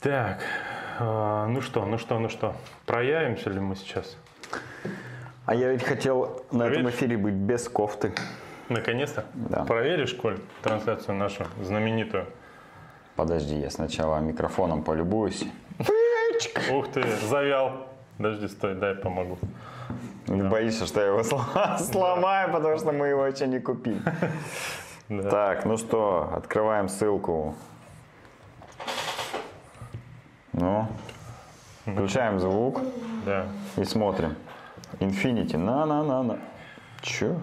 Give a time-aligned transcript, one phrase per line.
[0.00, 0.38] Так,
[1.00, 2.54] э, ну что, ну что, ну что,
[2.86, 4.16] проявимся ли мы сейчас?
[5.44, 6.94] А я ведь хотел на этом Проверишь?
[6.94, 8.12] эфире быть без кофты.
[8.68, 9.24] Наконец-то?
[9.34, 9.64] Да.
[9.64, 12.26] Проверишь, Коль, трансляцию нашу знаменитую?
[13.16, 15.44] Подожди, я сначала микрофоном полюбуюсь.
[16.70, 17.88] Ух ты, завял.
[18.18, 19.38] Подожди, стой, дай помогу.
[20.28, 24.00] Не боишься, что я его сло- сломаю, потому что мы его еще не купили.
[25.08, 25.30] Да.
[25.30, 27.54] Так, ну что, открываем ссылку.
[30.52, 30.86] Ну,
[31.92, 32.80] включаем звук
[33.24, 33.46] да.
[33.76, 34.34] и смотрим.
[35.00, 36.38] Infinity, на-на-на-на.
[37.02, 37.36] Че?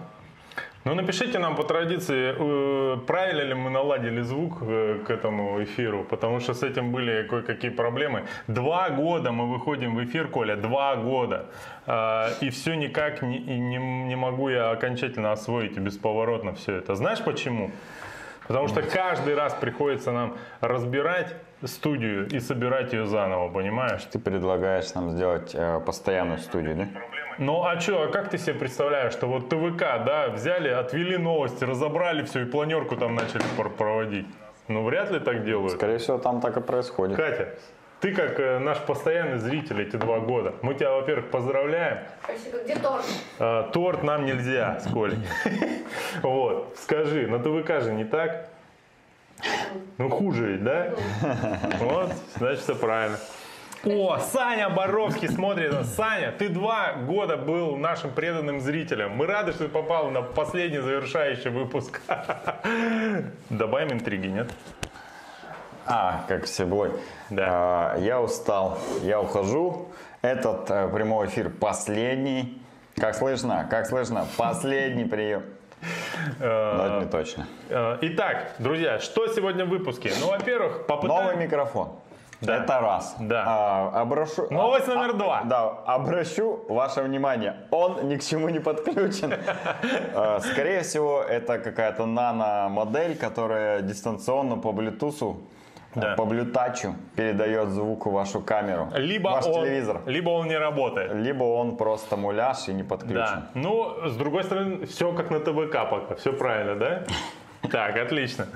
[0.86, 6.04] Ну, напишите нам по традиции, э, правильно ли мы наладили звук э, к этому эфиру,
[6.04, 8.22] потому что с этим были кое-какие проблемы.
[8.46, 11.46] Два года мы выходим в эфир, Коля, два года.
[11.86, 16.94] А, И все никак не, не, не могу я окончательно освоить и бесповоротно все это.
[16.94, 17.72] Знаешь почему?
[18.46, 21.34] Потому что каждый раз приходится нам разбирать
[21.64, 24.02] студию и собирать ее заново, понимаешь?
[24.12, 26.86] Ты предлагаешь нам сделать э, постоянную студию, да?
[27.38, 31.64] Ну а что, а как ты себе представляешь, что вот ТВК, да, взяли, отвели новости,
[31.64, 34.26] разобрали все и планерку там начали пр- проводить?
[34.68, 35.72] Ну вряд ли так делают.
[35.72, 37.16] Скорее всего, там так и происходит.
[37.16, 37.54] Катя,
[38.00, 41.98] ты как э, наш постоянный зритель эти два года, мы тебя, во-первых, поздравляем.
[42.24, 42.58] Спасибо.
[42.64, 43.04] Где торт?
[43.38, 45.18] А, торт нам нельзя с Колей.
[46.22, 48.48] Вот, скажи, на ТВК же не так?
[49.98, 50.94] Ну хуже ведь, да?
[51.78, 53.18] Вот, значит, все правильно.
[53.84, 55.94] О, Саня Боровский смотрит нас.
[55.94, 59.12] Саня, ты два года был нашим преданным зрителем.
[59.12, 62.00] Мы рады, что ты попал на последний завершающий выпуск.
[63.50, 64.50] Добавим интриги, нет?
[65.86, 66.90] А, как всегда.
[67.30, 67.46] Да.
[67.48, 69.88] А, я устал, я ухожу.
[70.20, 72.60] Этот э, прямой эфир последний.
[72.96, 73.68] Как слышно?
[73.70, 74.26] Как слышно?
[74.36, 75.44] Последний прием.
[76.40, 77.46] Но это не точно.
[77.68, 80.12] Э, Итак, друзья, что сегодня в выпуске?
[80.20, 81.36] Ну, во-первых, Новый попытаемся...
[81.36, 81.88] микрофон.
[82.42, 82.56] Да.
[82.56, 83.16] Это раз.
[83.18, 83.44] Да.
[83.46, 85.42] А, обращу- Новость а- номер два.
[85.44, 87.56] Да, обращу ваше внимание.
[87.70, 89.32] Он ни к чему не подключен.
[90.14, 95.36] А, Скорее всего, это какая-то нано-модель, которая дистанционно по Bluetooth,
[95.96, 96.14] Да.
[96.14, 98.88] по блютачу передает звук в вашу камеру.
[98.94, 100.00] Либо Ваш он, телевизор.
[100.06, 101.12] либо он не работает.
[101.14, 103.16] Либо он просто муляж и не подключен.
[103.16, 103.46] Да.
[103.54, 106.14] Ну, с другой стороны, все как на ТВК пока.
[106.16, 107.02] Все правильно, да?
[107.70, 108.46] Так, отлично.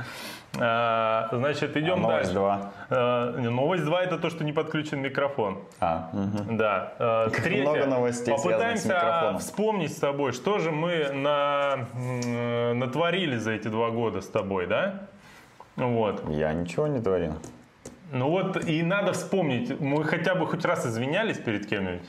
[0.61, 2.33] А, Значит, идем А новость дальше.
[2.34, 2.73] два.
[2.91, 5.59] А, не, Новость 2 это то, что не подключен микрофон.
[5.81, 6.57] А, мгм.
[6.57, 6.93] Да.
[6.99, 7.62] А, Третье.
[7.62, 9.39] много новостей, с Попытаемся микрофоном.
[9.39, 14.67] вспомнить с тобой, что же мы на, м, натворили за эти два года с тобой,
[14.67, 14.95] да?
[15.77, 16.29] Вот.
[16.29, 17.35] Я ничего не творил.
[18.13, 22.03] Ну вот, и надо вспомнить, мы хотя бы хоть раз извинялись перед кем-нибудь?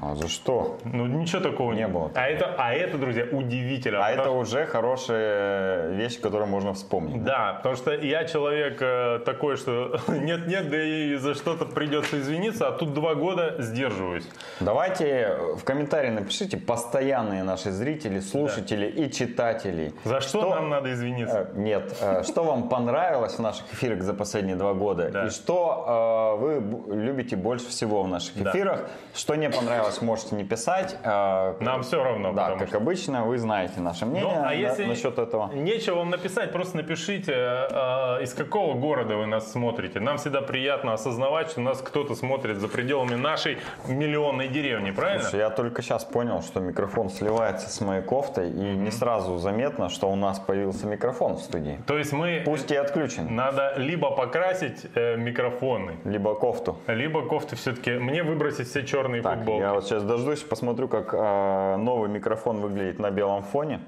[0.00, 0.78] А за что?
[0.84, 3.98] Ну, ничего такого Не было А это, а это, друзья, удивительно.
[4.06, 7.24] А потому это уже хорошая вещь, которую можно вспомнить.
[7.24, 12.68] Да, потому что я человек э, такой, что нет-нет, да и за что-то придется извиниться,
[12.68, 14.28] а тут два года сдерживаюсь.
[14.60, 19.94] Давайте в комментарии напишите постоянные наши зрители, слушатели и читатели.
[20.04, 21.48] За что, нам надо извиниться?
[21.54, 25.26] Э, Нет, э, что вам понравилось в наших эфирах за последние два года Да.
[25.26, 28.50] и что э, вы любите больше всего в наших Да.
[28.50, 28.88] эфирах.
[29.14, 30.96] Что не понравилось, можете не писать.
[31.02, 34.84] э, Нам все равно, Да, как что- обычно, вы знаете наше мнение Ну, а если
[34.84, 35.50] насчет этого.
[35.54, 40.00] нечего вам написать, просто напишите, э, из какого города вы нас смотрите.
[40.00, 45.22] Нам всегда приятно осознавать, что нас кто-то смотрит за пределами нашей миллионной деревни, правильно?
[45.22, 49.88] Слушай, я только сейчас понял, что микрофон сливается с моей кофтой, и не сразу заметно,
[49.88, 51.78] что у нас появился микрофон в студии.
[51.86, 56.78] То есть мы Пусть и отключен, надо либо покрасить э, микрофоны, либо кофту.
[56.86, 57.92] либо кофты все-таки.
[57.92, 59.62] Мне выбросить все черные Так, футболки.
[59.68, 63.80] Я вот сейчас дождусь, посмотрю, как э, новый микрофон выглядит на белом фоне.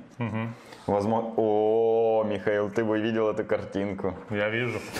[0.86, 1.32] Возможно...
[1.36, 4.14] О, Михаил, ты бы видел эту картинку.
[4.30, 4.78] Я вижу.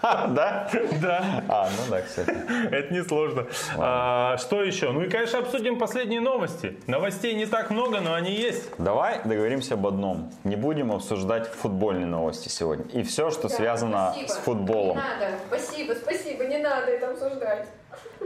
[0.00, 0.70] Да?
[1.02, 2.32] Да, А, ну да, кстати.
[2.70, 3.46] это несложно.
[3.76, 4.90] А, что еще?
[4.92, 6.78] Ну и, конечно, обсудим последние новости.
[6.86, 8.70] Новостей не так много, но они есть.
[8.78, 10.30] Давай договоримся об одном.
[10.44, 12.84] Не будем обсуждать футбольные новости сегодня.
[12.92, 14.28] И все, что Да, связано спасибо.
[14.28, 14.96] с футболом.
[14.96, 15.34] Не надо.
[15.48, 17.66] Спасибо, спасибо, не надо это обсуждать.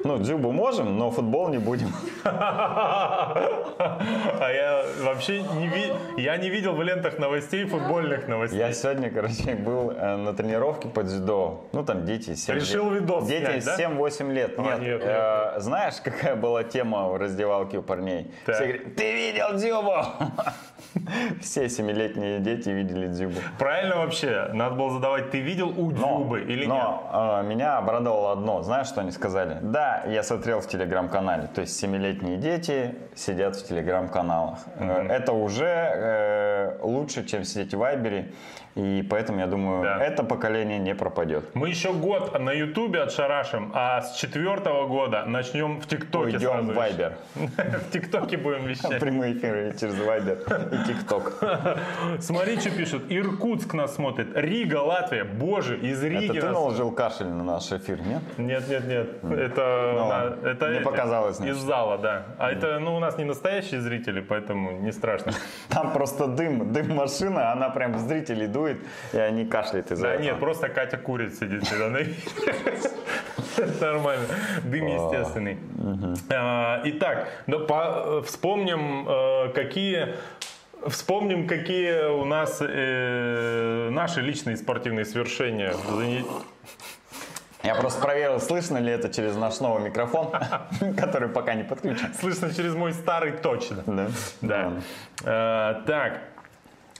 [0.04, 1.88] Ну, дзюбу можем, но футбол не будем.
[2.24, 3.36] А
[4.50, 5.92] я вообще не, ви-
[6.22, 8.58] я не видел в лентах новостей футбольных новостей.
[8.58, 11.64] Я сегодня, короче, был э, на тренировке по дзюдо.
[11.72, 13.02] Ну, там дети 7 Решил лет.
[13.02, 13.76] видос Дети снять, да?
[13.78, 14.54] 7-8 лет.
[14.58, 18.32] А, Нет, нет, э, знаешь, какая была тема в раздевалке у парней?
[18.46, 18.56] Так.
[18.56, 19.94] Все говорят, ты видел дзюбу?
[21.40, 23.36] Все семилетние дети видели дзюбу.
[23.58, 24.50] Правильно вообще?
[24.52, 26.68] Надо было задавать, ты видел у Но, Дзюбы или нет?
[26.68, 28.62] но э, меня обрадовало одно.
[28.62, 29.51] Знаешь, что они сказали?
[29.60, 34.58] Да, меня, я смотрел в телеграм-канале, то есть семилетние дети сидят в телеграм-каналах.
[34.76, 38.32] Э, Это уже э, лучше, чем сидеть в Вайбере,
[38.74, 40.02] и поэтому я думаю, Да.
[40.02, 41.44] это поколение не пропадет.
[41.54, 46.74] Мы еще год на Ютубе отшарашим, а с четвертого года начнем в ТикТоке Уйдем в
[46.74, 47.14] Вайбер.
[47.34, 49.00] В ТикТоке будем вещать.
[49.00, 50.38] Прямые эфиры через Вайбер
[50.72, 51.34] и ТикТок.
[52.20, 53.02] Смотри, что пишут.
[53.08, 54.28] Иркутск нас смотрит.
[54.36, 55.24] Рига, Латвия.
[55.24, 58.22] Боже, из Риги Это ты наложил кашель на наш эфир, нет?
[58.38, 59.08] Нет, нет, нет.
[59.38, 59.92] Это,
[60.42, 62.26] Ну это Мне показалось, из зала, да.
[62.38, 65.32] А это, ну, у нас не настоящие зрители, поэтому не страшно.
[65.68, 70.24] Там просто дым, дым машины, она прям зрителей дует, и они кашляют из-за Да этого.
[70.24, 71.98] нет, просто Катя курит сидит всегда на
[73.80, 74.26] Нормально.
[74.64, 75.58] Дым естественный.
[76.30, 80.14] А, Итак, э, вспомним, э, какие
[80.86, 85.74] Вспомним, какие у нас э, наши личные спортивные свершения.
[87.62, 90.32] Я просто проверил, слышно ли это через наш новый микрофон,
[90.98, 92.12] который пока не подключен.
[92.18, 93.84] Слышно через мой старый точно.
[93.86, 94.08] Да.
[94.40, 94.72] Да.
[95.24, 96.20] Э, так.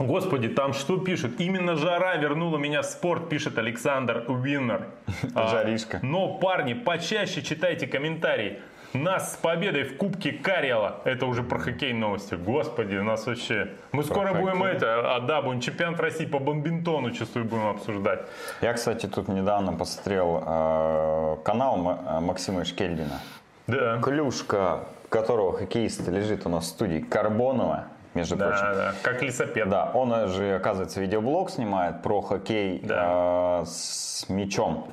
[0.06, 1.40] Господи, там что пишут?
[1.40, 4.87] Именно жара вернула меня в спорт, пишет Александр Уиннер.
[5.34, 6.00] А, Жаришка.
[6.02, 8.58] Но, парни, почаще читайте комментарии.
[8.93, 11.00] Нас с победой в Кубке Карела.
[11.04, 12.34] Это уже про хоккей новости.
[12.34, 13.70] Господи, у нас вообще...
[13.93, 14.76] Мы скоро будем хоккей.
[14.76, 15.16] это...
[15.16, 18.20] А, да, будем чемпионат России по бомбинтону, чувствую, будем обсуждать.
[18.60, 23.20] Я, кстати, тут недавно посмотрел э, канал М- Максима Шкельдина.
[23.66, 23.99] Да.
[24.02, 28.64] Клюшка, которого хоккеиста лежит у нас в студии, Карбонова, между Да, прочим.
[28.75, 28.94] да.
[29.03, 29.69] Как лесопед.
[29.69, 33.61] Да, он же, оказывается, видеоблог снимает про хоккей Да.
[33.62, 34.87] э, с мячом.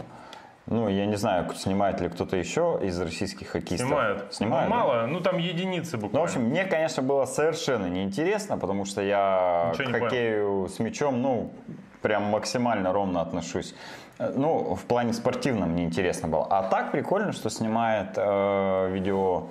[0.68, 3.88] Ну, я не знаю, снимает ли кто-то еще из российских хоккеистов.
[3.88, 4.33] Снимают.
[4.33, 4.80] Снимают, Ну, да?
[4.83, 6.25] мало, ну там единицы Ну, в буквально.
[6.25, 10.06] общем, мне, конечно, было совершенно неинтересно, потому что я Ничего к не понял.
[10.06, 11.51] хоккею с мячом, ну,
[12.04, 13.74] прям максимально ровно отношусь.
[14.19, 16.45] Э, Ну, в плане спортивном мне интересно было.
[16.51, 19.45] А так прикольно, что снимает э, видео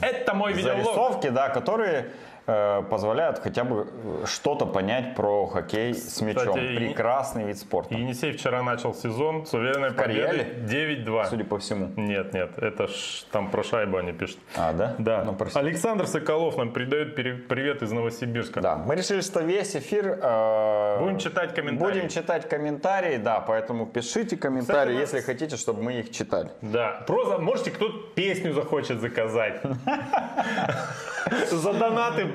[0.00, 0.84] Это мой видеоблог.
[0.84, 2.10] зарисовки, да, которые
[2.46, 3.86] позволяют хотя бы
[4.22, 6.48] э, что-то понять про хоккей с мячом.
[6.54, 11.28] Кстати, Прекрасный вид спорта, Енисей вчера начал сезон с уверенной победой 9-2.
[11.30, 11.90] судя по всему.
[11.96, 14.38] Нет, нет, это ж там про шайбу они пишут.
[14.56, 14.94] А, да?
[14.98, 15.24] Да.
[15.24, 15.36] Ну.
[15.54, 18.60] Александр Соколов нам передает пере- привет из Новосибирска.
[18.60, 20.18] Да, мы решили, что весь эфир...
[20.20, 21.92] э, Будем читать комментарии.
[21.92, 26.50] Будем читать комментарии, да, поэтому пишите комментарии, Кстати, у если хотите, чтобы мы их читали.
[26.60, 27.04] Да.
[27.06, 29.62] Просто можете кто-то песню захочет заказать.
[31.50, 32.26] За донаты.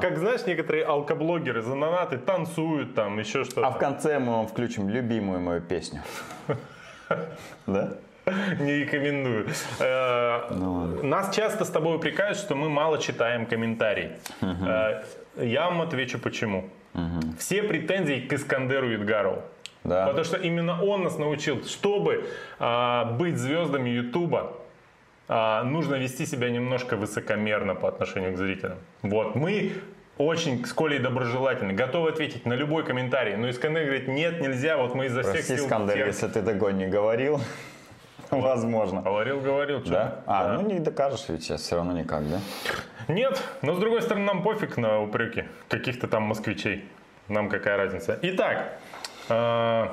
[0.00, 3.72] Как знаешь, некоторые алкоблогеры за донаты танцуют там, еще А в что-то.
[3.78, 6.02] конце мы вам включим любимую мою песню.
[7.66, 7.94] Да?
[8.60, 9.48] Не рекомендую.
[9.80, 14.12] Э, Ну Нас часто с тобой упрекают, что мы мало читаем комментарий.
[14.40, 15.02] Э,
[15.36, 16.64] Я вам отвечу почему.
[17.38, 19.42] Все претензии к Искандеру Идгарову.
[19.84, 20.06] Да.
[20.06, 22.24] Потому что именно он нас научил, чтобы
[22.60, 24.52] а, быть звездами Ютуба,
[25.28, 28.78] а, нужно вести себя немножко высокомерно по отношению к зрителям.
[29.02, 29.72] Вот, мы
[30.18, 33.36] очень с Колей доброжелательны, готовы ответить на любой комментарий.
[33.36, 35.64] Но Искандер говорит, нет, нельзя, вот мы изо всех Прости, сил...
[35.66, 36.12] Скандер, терпим».
[36.12, 37.40] если ты такой не говорил.
[38.30, 39.02] Возможно.
[39.02, 39.82] Говорил, говорил.
[39.82, 39.90] чё?
[39.90, 40.22] Да?
[40.26, 40.60] А, Да.
[40.60, 42.40] ну не докажешь ведь сейчас все равно никак, да?
[43.08, 46.88] Нет, но с другой стороны, нам пофиг на упреки каких-то там москвичей.
[47.28, 48.18] Нам какая разница.
[48.22, 48.78] Итак,
[49.28, 49.86] э,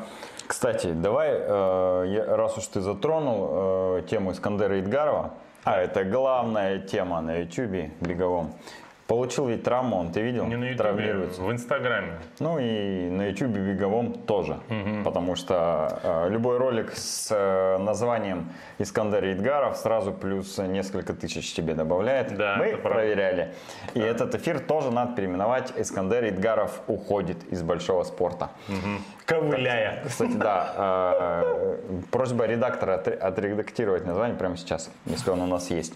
[0.53, 5.29] Кстати, давай, э, раз уж ты затронул э, тему Искандера Идгарова,
[5.63, 8.55] а это главная тема на ютубе беговом.
[9.05, 10.45] Получил ведь травму, он, ты видел?
[10.45, 11.41] не на ютубе, Травмируется.
[11.41, 12.13] в инстаграме.
[12.39, 14.57] Ну и на YouTube беговом тоже.
[15.03, 21.73] Потому что э, любой ролик с э, названием Искандер Идгаров сразу плюс несколько тысяч тебе
[21.75, 22.35] добавляет.
[22.37, 22.99] Да, Мы это правда.
[22.99, 23.53] проверяли.
[23.95, 25.73] И этот эфир тоже надо переименовать.
[25.75, 28.49] Искандер Идгаров уходит из большого спорта.
[29.29, 30.03] Ковыляя.
[30.07, 31.77] Кстати, да, э,
[32.11, 35.93] просьба редактора отре- отредактировать название прямо сейчас, если он у нас есть.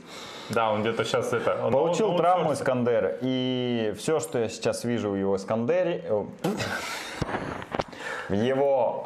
[0.50, 1.58] Да, он где-то сейчас это...
[1.66, 5.36] он- Получил он- он травму аутсорс- Искандер, и все, что я сейчас вижу в его
[5.36, 6.24] Искандере, э,
[8.30, 9.04] в его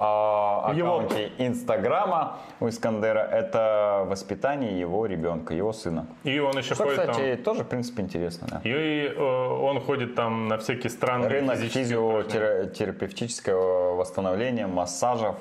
[0.74, 6.08] его- аккаунте Инстаграма у Искандера, это воспитание его ребенка, его сына.
[6.24, 7.44] И он еще Что, ходит кстати, там...
[7.44, 8.48] тоже, в принципе, интересно.
[8.52, 8.62] Да.
[8.64, 15.36] И э, он ходит там на всякие странные Рынок физиотерапевтического восстановления, массажев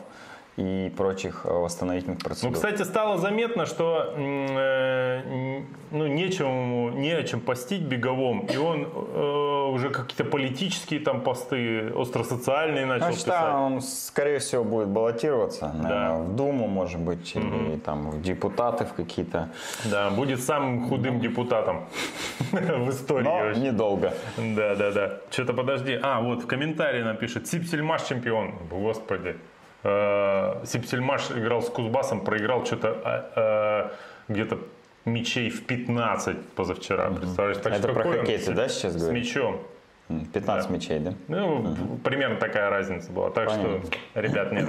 [0.56, 2.54] и прочих э, восстановительных Ну, процедур.
[2.54, 5.60] кстати, стало заметно, что э,
[5.90, 8.46] ну, нечем ему, не о чем постить беговом.
[8.46, 13.54] И он э, уже какие-то политические там посты, остросоциальные начал считаю, писать.
[13.54, 16.18] он, скорее всего, будет баллотироваться наверное, Да.
[16.18, 19.50] в Думу, может быть, или там в депутаты в какие-то.
[19.84, 21.84] Да, будет самым худым депутатом
[22.52, 23.24] в истории.
[23.24, 24.14] Но недолго.
[24.38, 25.18] Да, да, да.
[25.30, 25.98] Что-то подожди.
[26.02, 27.46] А, вот в комментарии напишет.
[27.46, 28.54] Сипсельмаш чемпион.
[28.70, 29.36] Господи.
[29.84, 33.90] Э, Сипсельмаш играл с Кузбассом, проиграл что-то
[34.28, 34.58] э, где-то
[35.04, 37.10] мячей в 15 позавчера.
[37.10, 39.24] Представляешь, так Это про хоккей с- да, сейчас С говоришь?
[39.26, 39.60] мячом.
[40.08, 40.74] М, 15 Да.
[40.74, 41.14] мячей, да?
[41.28, 43.30] Ну, примерно такая разница была.
[43.30, 43.80] Так Понятно.
[44.12, 44.68] что, ребят, нет.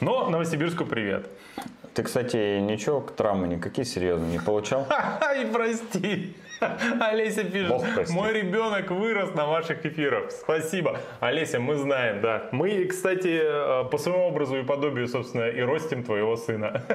[0.00, 1.28] Но Новосибирску привет.
[1.94, 4.86] Ты, кстати, ничего, травмы никакие серьезные не получал?
[5.20, 6.34] Ай, прости.
[7.00, 10.30] Олеся пишет, мой ребенок вырос на ваших эфирах.
[10.30, 10.98] Спасибо.
[11.20, 12.48] Олеся, мы знаем, да.
[12.52, 16.82] Мы, кстати, э, по своему образу и подобию, собственно, и ростим твоего сына.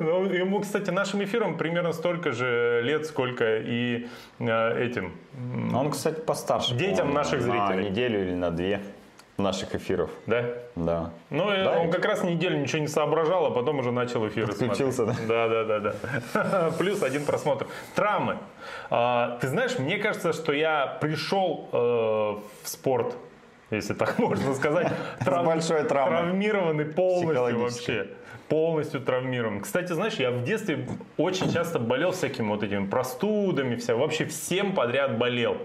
[0.00, 4.06] Ну, Ему, кстати, нашим эфирам примерно столько же лет, сколько и
[4.38, 5.12] э, этим.
[5.74, 6.74] Он, кстати, постарше.
[6.74, 7.90] Детям наших На зрителей.
[7.90, 8.80] неделю или на две
[9.36, 10.10] наших эфиров.
[10.26, 10.44] Да?
[10.76, 11.10] Да.
[11.30, 14.46] Ну, и Да, он как раз неделю ничего не соображал, а потом уже начал эфиры
[14.48, 15.28] Подключился, смотреть.
[15.28, 15.94] Да, да, да,
[16.32, 16.70] да.
[16.78, 17.66] Плюс один просмотр.
[17.94, 18.38] Травмы.
[18.90, 23.14] А, ты знаешь, мне кажется, что я пришел э, в спорт,
[23.70, 24.92] если так можно сказать,
[25.24, 26.20] трав- большой травмой.
[26.22, 28.08] травмированный полностью вообще.
[28.48, 29.60] Полностью травмирован.
[29.60, 34.72] Кстати, знаешь, я в детстве очень часто болел всякими вот этими простудами, вся, вообще всем
[34.72, 35.56] подряд болел.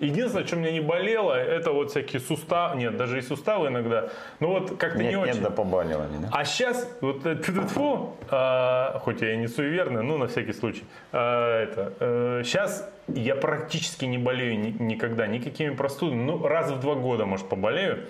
[0.00, 4.08] Единственное, что меня не болело, это вот всякие суставы, нет, даже и суставы иногда,
[4.40, 5.32] ну вот как-то не Нет, очень.
[5.34, 6.28] нет, да побаливали, да?
[6.32, 10.82] А сейчас, вот э, тьфу-тьфу, а, хоть я и не суеверный, ну на всякий случай,
[11.12, 16.96] а, это, сейчас я практически не болею ни- никогда, никакими простудами, ну раз в два
[16.96, 18.00] года, может, поболею,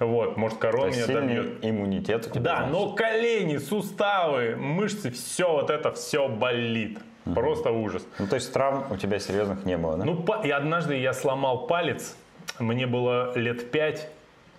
[0.00, 1.58] вот, может, корона меня добьет.
[1.62, 2.72] иммунитет у тебя, Да, значит?
[2.72, 6.98] но колени, суставы, мышцы, все вот это, все болит.
[7.34, 8.06] Просто ужас.
[8.18, 10.04] Ну, то есть травм у тебя серьезных не было, да?
[10.04, 12.16] Ну, и однажды я сломал палец,
[12.58, 14.08] мне было лет пять,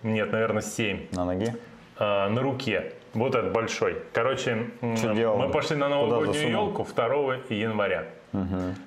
[0.02, 1.56] нет, наверное, семь, На ноге?
[1.98, 2.92] а, на руке.
[3.12, 3.96] Вот этот большой.
[4.12, 4.68] Короче,
[5.14, 5.36] делал?
[5.36, 7.06] мы пошли на новогоднюю елку 2
[7.48, 8.04] января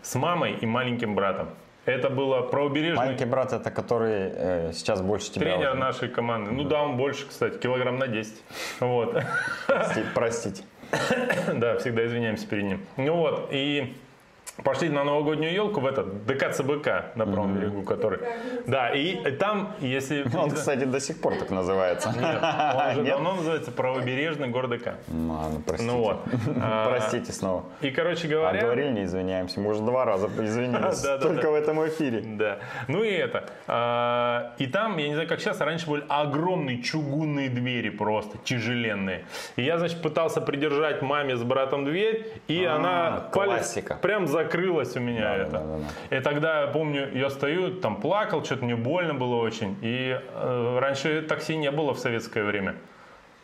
[0.01, 1.49] с мамой и маленьким братом.
[1.85, 5.77] Это было правобережный Маленький брат это который э, сейчас больше тебя тренер уже.
[5.79, 6.51] нашей команды.
[6.51, 8.41] Ну да, он больше, кстати, килограмм на 10.
[8.79, 9.21] Вот.
[9.67, 10.63] Прости- Простите.
[11.55, 12.85] Да, всегда извиняемся перед ним.
[12.97, 13.93] Ну вот, и
[14.63, 18.19] пошли на новогоднюю елку в этот ДК ЦБК на правом берегу, который.
[18.67, 20.25] Да, и там, если...
[20.37, 22.09] Он, кстати, до сих пор так называется.
[22.09, 23.05] Нет, он уже Нет?
[23.15, 24.93] давно называется правобережный город ДК.
[25.07, 25.91] Ну, ладно, простите.
[25.91, 26.17] Ну вот.
[26.61, 27.63] А, Простите снова.
[27.81, 28.61] И, короче А говоря...
[28.61, 29.59] говорили, не извиняемся.
[29.59, 31.01] Мы уже два раза извинились.
[31.03, 31.51] Да, да, Только да.
[31.51, 32.21] в этом эфире.
[32.23, 32.59] Да.
[32.87, 33.45] Ну и это.
[33.67, 38.37] а, и там, я не знаю, как сейчас, а раньше были огромные чугунные двери просто,
[38.43, 39.25] тяжеленные.
[39.55, 43.95] И я, значит, пытался придержать маме с братом дверь, и А, она классика.
[44.01, 45.51] прям закрылась у меня Да, это.
[45.51, 45.77] да, да,
[46.09, 46.17] да.
[46.17, 49.77] И тогда, я помню, я стою, там плакал, что-то мне больно было очень.
[49.81, 52.75] И э, раньше такси не было в советское время.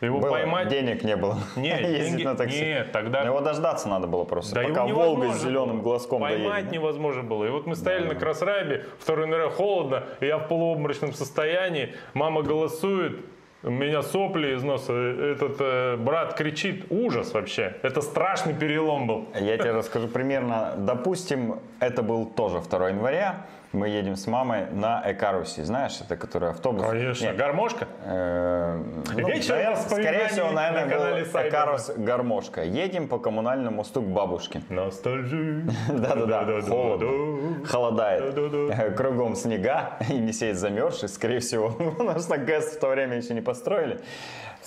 [0.00, 0.68] Его Было, поймать...
[0.68, 1.36] денег не было.
[1.56, 2.58] Не, Ездить деньги- на такси.
[2.64, 4.54] нет, тогда- Но его дождаться надо было просто.
[4.54, 6.72] Да пока Волга с зеленым глазком Поймать доедет.
[6.72, 7.44] невозможно было.
[7.44, 12.40] И вот мы стояли на Красрабе, 2 января холодно, и я в полуобморочном состоянии, мама
[12.40, 13.20] голосует,
[13.62, 17.76] у меня сопли из носа, этот э, брат кричит, ужас вообще.
[17.82, 19.28] Это страшный перелом был.
[19.38, 20.74] Я тебе расскажу примерно.
[20.78, 23.46] Допустим, это был тоже 2 января.
[23.72, 25.60] Мы едем с мамой на Экаруси.
[25.60, 26.84] Знаешь, это который автобус?
[26.84, 27.26] Конечно.
[27.26, 27.86] Нет, Гармошка?
[28.04, 28.82] э,
[29.14, 31.40] ну, наверное, скорее всего, на наверное, канале был.
[31.40, 32.64] Экарус Гармошка.
[32.64, 34.62] Едем по коммунальному мосту к бабушке.
[34.70, 35.62] Ностальжи.
[35.88, 37.64] Да-да-да, холодно.
[37.64, 38.36] Холодает.
[38.36, 41.68] Э, Кругом снега, и Енисей замерзший, скорее всего.
[41.98, 44.00] У нас на ГЭС в то время еще не построили.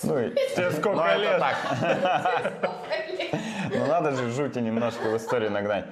[0.03, 1.39] Ну, и- Тебе сколько ну, лет?
[1.39, 1.57] так.
[3.83, 5.85] Ну, надо же жути немножко в истории нагнать.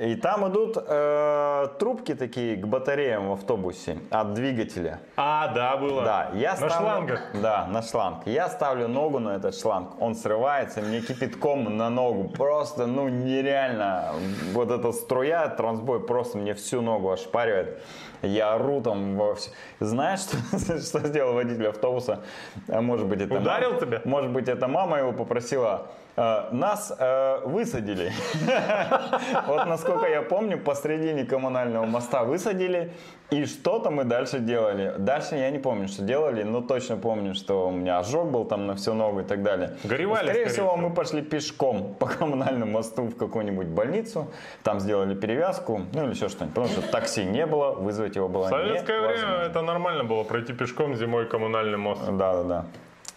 [0.00, 5.00] И там идут э, трубки такие к батареям в автобусе от двигателя.
[5.16, 6.02] А, да, было.
[6.04, 7.20] Да, я На ставлю, шлангах.
[7.42, 8.26] Да, на шланг.
[8.26, 12.28] Я ставлю ногу на этот шланг, он срывается, мне кипятком на ногу.
[12.28, 14.12] Просто, ну, нереально.
[14.52, 17.78] Вот эта струя, трансбой, просто мне всю ногу ошпаривает.
[18.22, 19.50] Я ору там во вс-
[19.80, 20.20] Знаешь,
[20.60, 22.20] что, что сделал водитель автобуса?
[22.68, 24.00] А Может быть, это Ударил мама- тебя?
[24.04, 25.86] Может быть, это мама его попросила.
[26.16, 28.12] «Э, Нас э, высадили.
[29.46, 32.92] Вот насколько я помню, посредине коммунального моста высадили.
[33.30, 34.94] И что-то мы дальше делали.
[34.98, 38.66] Дальше я не помню, что делали, но точно помню, что у меня ожог был там
[38.66, 39.76] на всю ногу и так далее.
[39.82, 44.30] Горевали, Скорее всего, мы пошли пешком по коммунальному мосту в какую-нибудь больницу.
[44.62, 46.54] Там сделали перевязку, ну или еще что-нибудь.
[46.54, 50.52] Потому что такси не было, вызвать его было В советское время это нормально было, пройти
[50.52, 52.02] пешком зимой коммунальный мост.
[52.06, 52.64] Да, да, да.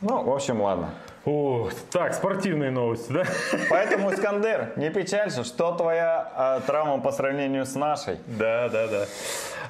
[0.01, 0.89] Ну, в общем, ладно.
[1.29, 3.23] О, так, спортивные новости, да?
[3.69, 8.17] Поэтому, Искандер, не печалься, что твоя а, травма по сравнению с нашей.
[8.27, 9.05] Да, да, да.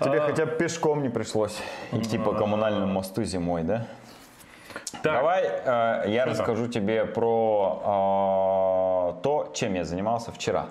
[0.06, 0.28] Тебе А.
[0.28, 1.58] хотя бы пешком не пришлось
[1.92, 3.88] идти по коммунальному мосту зимой, да?
[5.02, 5.14] Так.
[5.14, 6.30] Давай э, я Что там?
[6.30, 10.68] расскажу тебе про э, то, чем я занимался вчера.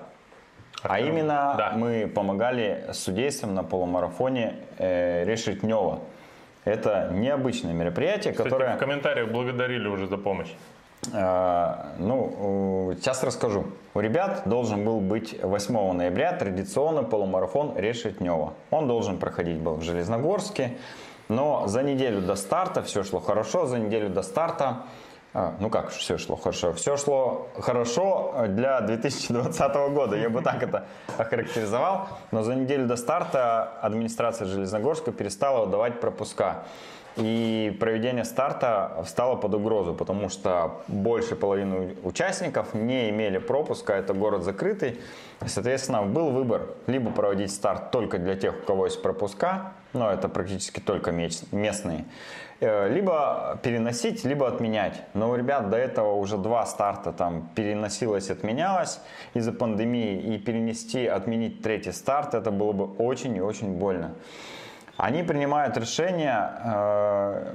[0.84, 1.72] А именно Да.
[1.74, 5.98] мы помогали судействам на полумарафоне э, Решетнева.
[6.64, 8.76] Это необычное мероприятие, Кстати, которое...
[8.76, 10.52] в комментариях благодарили уже за помощь.
[11.12, 13.64] А, ну, сейчас расскажу.
[13.94, 18.54] У ребят должен был быть 8 ноября традиционный полумарафон Решетнева.
[18.70, 20.76] Он должен проходить был в Железногорске.
[21.28, 23.66] Но за неделю до старта все шло хорошо.
[23.66, 24.84] За неделю до старта
[25.38, 26.72] а, ну как все шло хорошо?
[26.72, 30.86] Все шло хорошо для 2020 года, я бы так это
[31.18, 32.08] охарактеризовал.
[32.30, 36.64] Но за неделю до старта администрация Железногорска перестала давать пропуска.
[37.16, 44.12] И проведение старта встало под угрозу, потому что больше половины участников не имели пропуска, это
[44.12, 45.00] город закрытый.
[45.46, 50.28] соответственно, был выбор либо проводить старт только для тех, у кого есть пропуска, но это
[50.28, 52.04] практически только местные,
[52.60, 55.00] э, либо переносить, либо отменять.
[55.14, 59.00] Но у ребят до этого уже два старта там переносилось, отменялось
[59.32, 64.12] из-за пандемии, и перенести, отменить третий старт, это было бы очень и очень больно.
[64.96, 67.54] Они принимают решение э,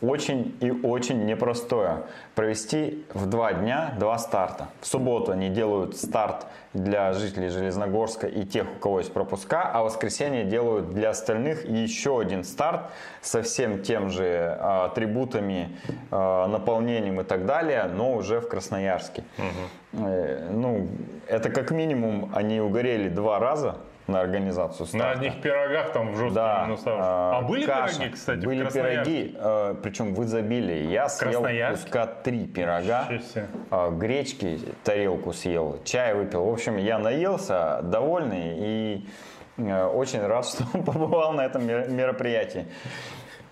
[0.00, 2.02] очень и очень непростое.
[2.34, 4.68] Провести в два дня два старта.
[4.80, 9.82] В субботу они делают старт для жителей Железногорска и тех, у кого есть пропуска, а
[9.82, 12.82] в воскресенье делают для остальных еще один старт
[13.22, 15.76] со всем тем же э, атрибутами,
[16.10, 19.24] э, наполнением и так далее, но уже в Красноярске.
[19.38, 20.06] Угу.
[20.06, 20.88] Э, ну,
[21.28, 25.06] это как минимум они угорели два раза на организацию старта.
[25.06, 26.64] На одних пирогах там в жестком да.
[26.64, 26.94] минусах.
[26.98, 27.94] А, а были каша.
[27.94, 30.90] пироги, кстати, Были пироги, э, причем в изобилии.
[30.90, 36.44] Я съел куска три пирога, э, гречки тарелку съел, чай выпил.
[36.44, 39.08] В общем, я наелся, довольный и
[39.56, 42.66] э, очень рад, что побывал на этом мероприятии.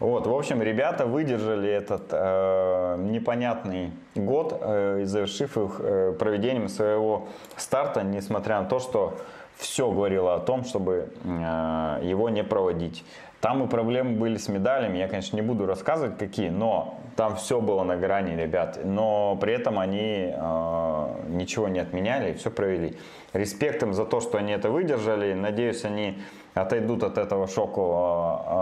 [0.02, 7.28] Вот, в общем, ребята выдержали этот э, непонятный год, э, завершив их э, проведением своего
[7.56, 9.16] старта, несмотря на то, что
[9.56, 13.04] все говорило о том, чтобы э, его не проводить.
[13.40, 17.60] Там и проблемы были с медалями, я, конечно, не буду рассказывать какие, но там все
[17.60, 18.78] было на грани, ребят.
[18.84, 22.96] Но при этом они э, ничего не отменяли и все провели.
[23.32, 25.34] Респект им за то, что они это выдержали.
[25.34, 26.18] Надеюсь, они
[26.54, 27.80] отойдут от этого шока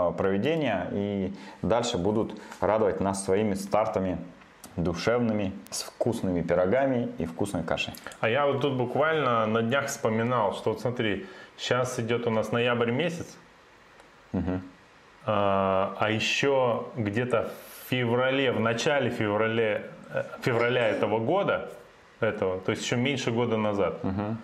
[0.09, 4.17] э, проведения и дальше будут радовать нас своими стартами
[4.75, 7.93] душевными, с вкусными пирогами и вкусной кашей.
[8.19, 11.25] А я вот тут буквально на днях вспоминал, что вот смотри,
[11.57, 13.37] сейчас идет у нас ноябрь месяц,
[14.33, 14.61] угу.
[15.25, 17.51] а, а еще где-то
[17.83, 21.69] в феврале, в начале февраля, э, февраля этого года,
[22.19, 24.37] этого, то есть еще меньше года назад, угу.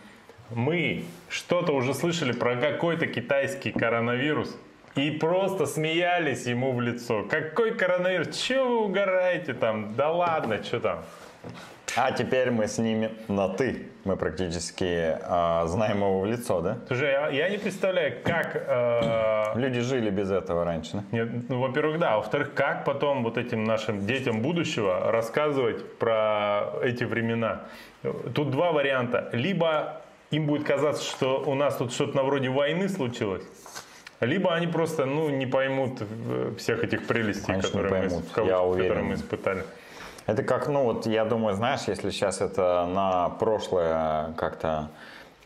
[0.52, 4.56] мы что-то уже слышали про какой-то китайский коронавирус,
[4.98, 7.24] и просто смеялись ему в лицо.
[7.30, 8.36] Какой коронавирус?
[8.38, 9.96] Чего вы угораете там?
[9.96, 11.04] Да ладно, что там?
[11.96, 13.88] А теперь мы с ними на «ты».
[14.04, 16.78] Мы практически э, знаем его в лицо, да?
[16.88, 18.56] Слушай, я, я не представляю, как...
[18.56, 21.04] Э, Люди жили без этого раньше, да?
[21.12, 22.18] Нет, ну, во-первых, да.
[22.18, 27.64] Во-вторых, как потом вот этим нашим детям будущего рассказывать про эти времена?
[28.34, 29.30] Тут два варианта.
[29.34, 33.44] Либо им будет казаться, что у нас тут что-то на вроде войны случилось,
[34.20, 38.90] либо они просто ну, не поймут э, всех этих прелестей, которые, поймут, мы, я уверен.
[38.90, 39.64] которые мы испытали.
[40.26, 44.90] Это как, ну вот я думаю, знаешь, если сейчас это на прошлое как-то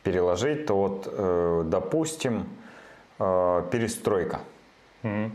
[0.03, 2.49] переложить, то вот, э, допустим,
[3.19, 4.39] э, перестройка.
[5.03, 5.31] Угу.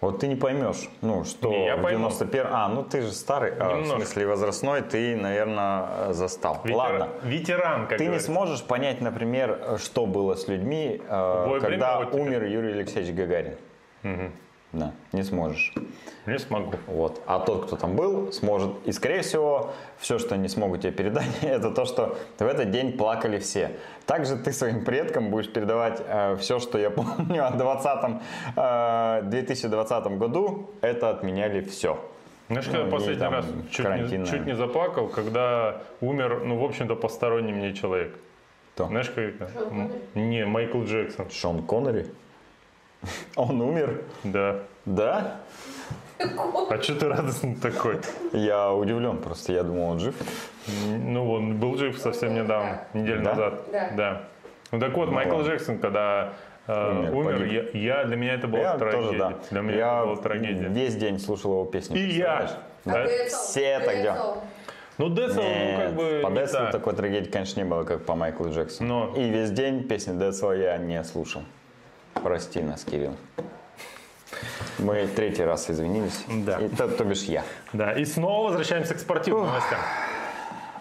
[0.00, 2.46] Вот ты не поймешь, ну, что не, я в 91...
[2.50, 6.60] А, ну ты же старый, а, в смысле возрастной, ты, наверное, застал.
[6.64, 6.76] Ветер...
[6.76, 7.08] Ладно.
[7.22, 8.30] Ветеран, как Ты говорится.
[8.30, 13.56] не сможешь понять, например, что было с людьми, э, когда умер Юрий Алексеевич Гагарин.
[14.02, 14.30] Угу.
[14.72, 15.74] Да, не сможешь.
[16.26, 16.74] Не смогу.
[16.86, 17.20] Вот.
[17.26, 18.70] А тот, кто там был, сможет.
[18.84, 22.96] И, скорее всего, все, что они смогут тебе передать, это то, что в этот день
[22.96, 23.72] плакали все.
[24.06, 28.20] Также ты своим предкам будешь передавать э, все, что я помню о 20
[28.56, 30.70] э, 2020 году.
[30.82, 31.98] Это отменяли все.
[32.48, 36.96] Знаешь, когда ну, последний раз чуть не, чуть не заплакал, когда умер, ну, в общем-то,
[36.96, 38.16] посторонний мне человек.
[38.74, 38.86] Кто?
[38.86, 39.50] Знаешь, как...
[40.14, 41.30] Не, Майкл Джексон.
[41.30, 42.06] Шон Коннери?
[43.36, 44.02] Он умер?
[44.24, 44.60] Да.
[44.84, 45.40] Да?
[46.18, 48.00] А что ты радостный такой?
[48.32, 50.14] Я удивлен просто, я думал, он жив.
[50.86, 53.30] Ну, он был жив совсем недавно, неделю да?
[53.30, 53.62] назад.
[53.72, 53.90] Да.
[53.96, 54.22] да.
[54.72, 55.48] Ну так вот, ну, Майкл ладно.
[55.48, 56.34] Джексон, когда
[56.66, 59.06] э, умер, умер я, я, для меня это была я трагедия.
[59.06, 59.34] Тоже, да.
[59.50, 60.68] Для меня я это была трагедия.
[60.68, 61.98] весь день слушал его песни.
[61.98, 62.50] И я.
[62.84, 63.06] Да?
[63.26, 64.38] Все так делают.
[64.98, 66.20] Ну, Децл, ну, как бы...
[66.22, 69.06] По Децлу такой трагедии, конечно, не было, как по Майклу Джексону.
[69.06, 69.16] Но...
[69.16, 71.42] И весь день песни Децла я не слушал.
[72.14, 73.16] Прости нас, Кирилл.
[74.78, 76.24] Мы третий раз извинились.
[76.28, 76.58] Да.
[76.58, 77.44] И, то, то бишь я.
[77.72, 79.48] Да, и снова возвращаемся к спортивным Ух.
[79.50, 79.78] новостям.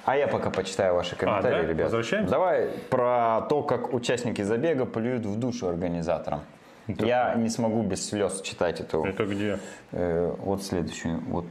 [0.05, 1.67] А я пока почитаю ваши комментарии, а, да?
[1.67, 1.83] ребят.
[1.85, 2.31] Возвращаемся?
[2.31, 6.41] Давай про то, как участники забега плюют в душу организаторам.
[6.87, 9.03] Это я не смогу без слез читать эту.
[9.03, 9.59] Это где?
[9.91, 11.19] Э, вот следующую.
[11.27, 11.45] Вот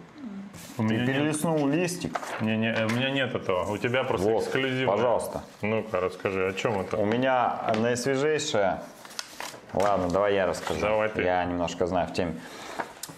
[0.78, 2.18] У Ты меня нет, перелистнул листик.
[2.40, 3.70] не, не, э, у меня нет этого.
[3.70, 4.92] У тебя просто Вот, эксклюзивно.
[4.92, 5.42] пожалуйста.
[5.62, 6.96] Ну-ка, расскажи, о чем это?
[6.96, 8.80] У меня наисвежейшее...
[9.74, 10.80] Ладно, давай я расскажу.
[10.80, 11.22] Давай ты.
[11.22, 12.34] Я немножко знаю в теме.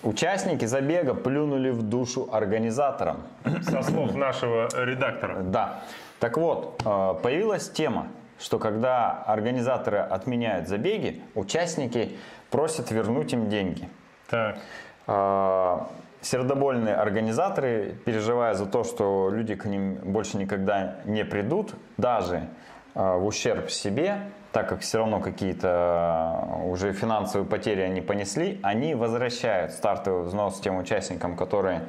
[0.03, 3.23] Участники забега плюнули в душу организаторам.
[3.63, 5.43] Со слов нашего редактора.
[5.43, 5.81] Да.
[6.19, 8.09] Так вот, э, появилась тема,
[8.39, 12.17] что когда организаторы отменяют забеги, участники
[12.51, 13.89] просят вернуть им деньги.
[14.29, 14.59] Так.
[15.07, 15.89] А,
[16.23, 22.47] Сердобольные организаторы, переживая за то, что люди к ним больше никогда не придут, даже
[22.95, 24.21] в ущерб себе,
[24.53, 30.59] так как все равно какие-то а, уже финансовые потери они понесли, они возвращают стартовый взнос
[30.61, 31.83] тем участникам, которые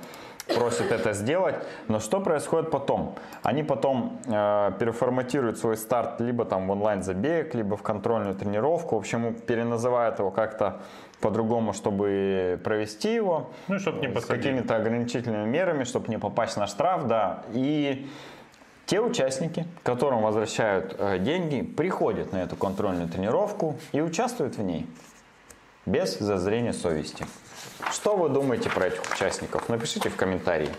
[0.56, 1.56] просят это сделать.
[1.88, 3.16] Но что происходит потом?
[3.42, 8.96] Они потом э, переформатируют свой старт либо там в онлайн-забег, либо в контрольную тренировку.
[8.96, 10.82] В общем, переназывают его как-то
[11.22, 13.50] по-другому, чтобы провести его.
[13.68, 17.44] Ну, чтобы не с какими-то ограничительными мерами, чтобы не попасть на штраф, да.
[17.54, 18.10] И
[18.91, 24.86] те участники, которым возвращают э, деньги, приходят на эту контрольную тренировку и участвуют в ней
[25.86, 27.25] без зазрения совести.
[27.89, 29.69] Что вы думаете про этих участников?
[29.69, 30.69] Напишите в комментарии.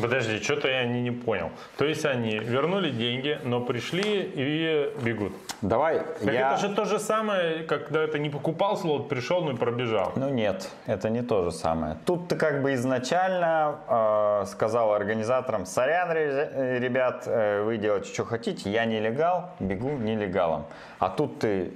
[0.00, 1.50] Подожди, что-то я не, не понял.
[1.78, 5.32] То есть они вернули деньги, но пришли и бегут.
[5.62, 6.52] Давай Так я...
[6.52, 10.12] это же то же самое, когда ты не покупал слот, пришел, ну и пробежал.
[10.16, 11.96] Ну нет, это не то же самое.
[12.04, 18.24] Тут ты как бы изначально э, сказал организаторам, сорян, ре- ребят, э, вы делаете, что
[18.24, 20.66] хотите, я нелегал, бегу нелегалом.
[20.98, 21.72] А тут ты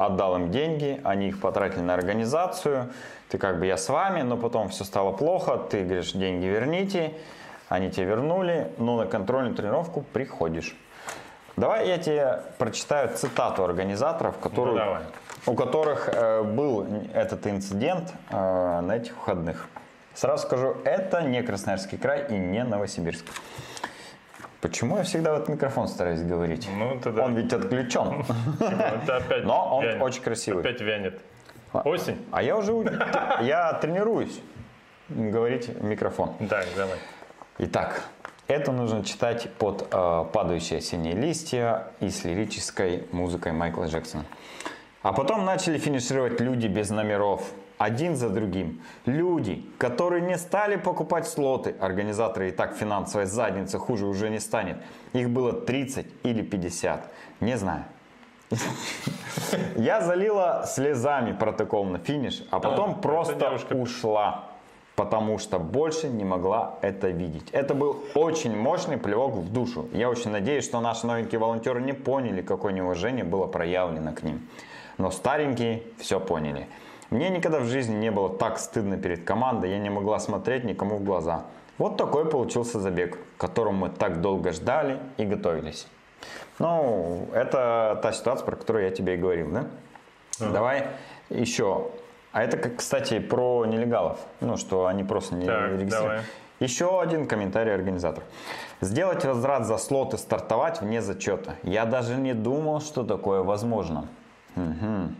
[0.00, 2.90] отдал им деньги, они их потратили на организацию,
[3.28, 7.12] ты как бы я с вами, но потом все стало плохо, ты говоришь, деньги верните,
[7.68, 10.74] они тебе вернули, но на контрольную тренировку приходишь.
[11.56, 15.02] Давай я тебе прочитаю цитату организаторов, которую, Ну, давай.
[15.46, 19.68] у которых э, был этот инцидент э, на этих выходных.
[20.14, 23.26] Сразу скажу, это не Красноярский край и не Новосибирск.
[24.60, 26.68] Почему я всегда в этот микрофон стараюсь говорить?
[26.76, 27.24] Ну, это да.
[27.24, 28.24] Он ведь отключен.
[28.60, 30.02] Это опять Но он вянет.
[30.02, 30.60] очень красивый.
[30.60, 31.20] Опять вянет.
[31.72, 32.18] Осень?
[32.30, 32.72] А я уже
[33.40, 34.40] я тренируюсь
[35.08, 36.34] говорить в микрофон.
[36.48, 36.98] Так, давай.
[37.58, 38.02] Итак,
[38.48, 44.24] это нужно читать под э, «Падающие осенние листья» и с лирической музыкой Майкла Джексона.
[45.02, 47.42] А потом начали финишировать люди без номеров,
[47.80, 48.82] один за другим.
[49.06, 54.76] Люди, которые не стали покупать слоты, организаторы и так финансовой задницы хуже уже не станет.
[55.14, 57.86] Их было 30 или 50, не знаю.
[59.76, 64.44] Я залила слезами протокол на финиш, а потом просто ушла,
[64.94, 67.48] потому что больше не могла это видеть.
[67.52, 69.88] Это был очень мощный плевок в душу.
[69.94, 74.46] Я очень надеюсь, что наши новенькие волонтеры не поняли, какое неуважение было проявлено к ним.
[74.98, 76.68] Но старенькие все поняли.
[77.10, 80.96] Мне никогда в жизни не было так стыдно перед командой, я не могла смотреть никому
[80.96, 81.44] в глаза.
[81.78, 85.86] Вот такой получился забег, к которому мы так долго ждали и готовились.
[86.58, 89.66] Ну, это та ситуация, про которую я тебе и говорил, да?
[90.38, 90.88] Давай
[91.30, 91.88] еще.
[92.32, 94.18] А это, как, кстати, про нелегалов.
[94.40, 95.90] Ну, что они просто не Так, регистрируют.
[95.90, 96.20] давай.
[96.60, 98.26] Еще один комментарий организатора.
[98.82, 101.54] Сделать возврат за слот и стартовать вне зачета.
[101.62, 104.06] Я даже не думал, что такое возможно.
[104.54, 105.16] Мгм.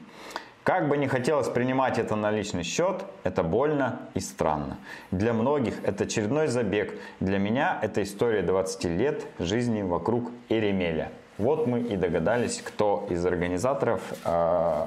[0.63, 4.77] Как бы не хотелось принимать это на личный счет, это больно и странно.
[5.11, 6.95] Для многих это очередной забег.
[7.19, 11.13] Для меня это история 20 лет жизни вокруг Эремеля.
[11.39, 14.87] Вот мы и догадались, кто из организаторов э,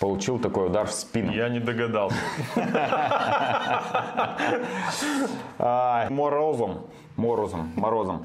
[0.00, 1.32] получил такой удар в спину.
[1.32, 2.16] Я не догадался.
[5.60, 8.24] А, морозом, морозом, морозом.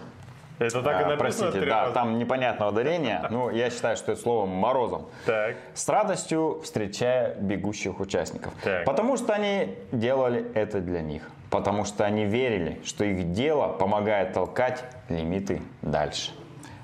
[0.63, 3.26] Это так и А, написано простите, да, там непонятного ударения.
[3.30, 5.08] Ну, я считаю, что это слово морозом.
[5.26, 5.56] Так.
[5.73, 8.54] С радостью встречая бегущих участников.
[8.63, 8.86] Так.
[8.86, 11.30] Потому что они делали это для них.
[11.49, 16.32] Потому что они верили, что их дело помогает толкать лимиты дальше.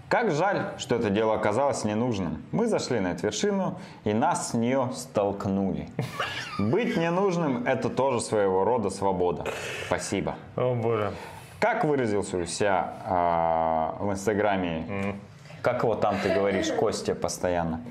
[0.10, 2.44] Как жаль, что это дело оказалось ненужным.
[2.52, 5.88] Мы зашли на эту вершину, и нас с нее столкнули.
[6.60, 9.46] Быть ненужным– это тоже своего рода свобода.
[9.86, 10.36] Спасибо.
[10.56, 11.12] О боже.
[11.60, 15.16] Как выразился у себя а, в Инстаграме?
[15.62, 17.82] Как его там ты говоришь, Костя, постоянно?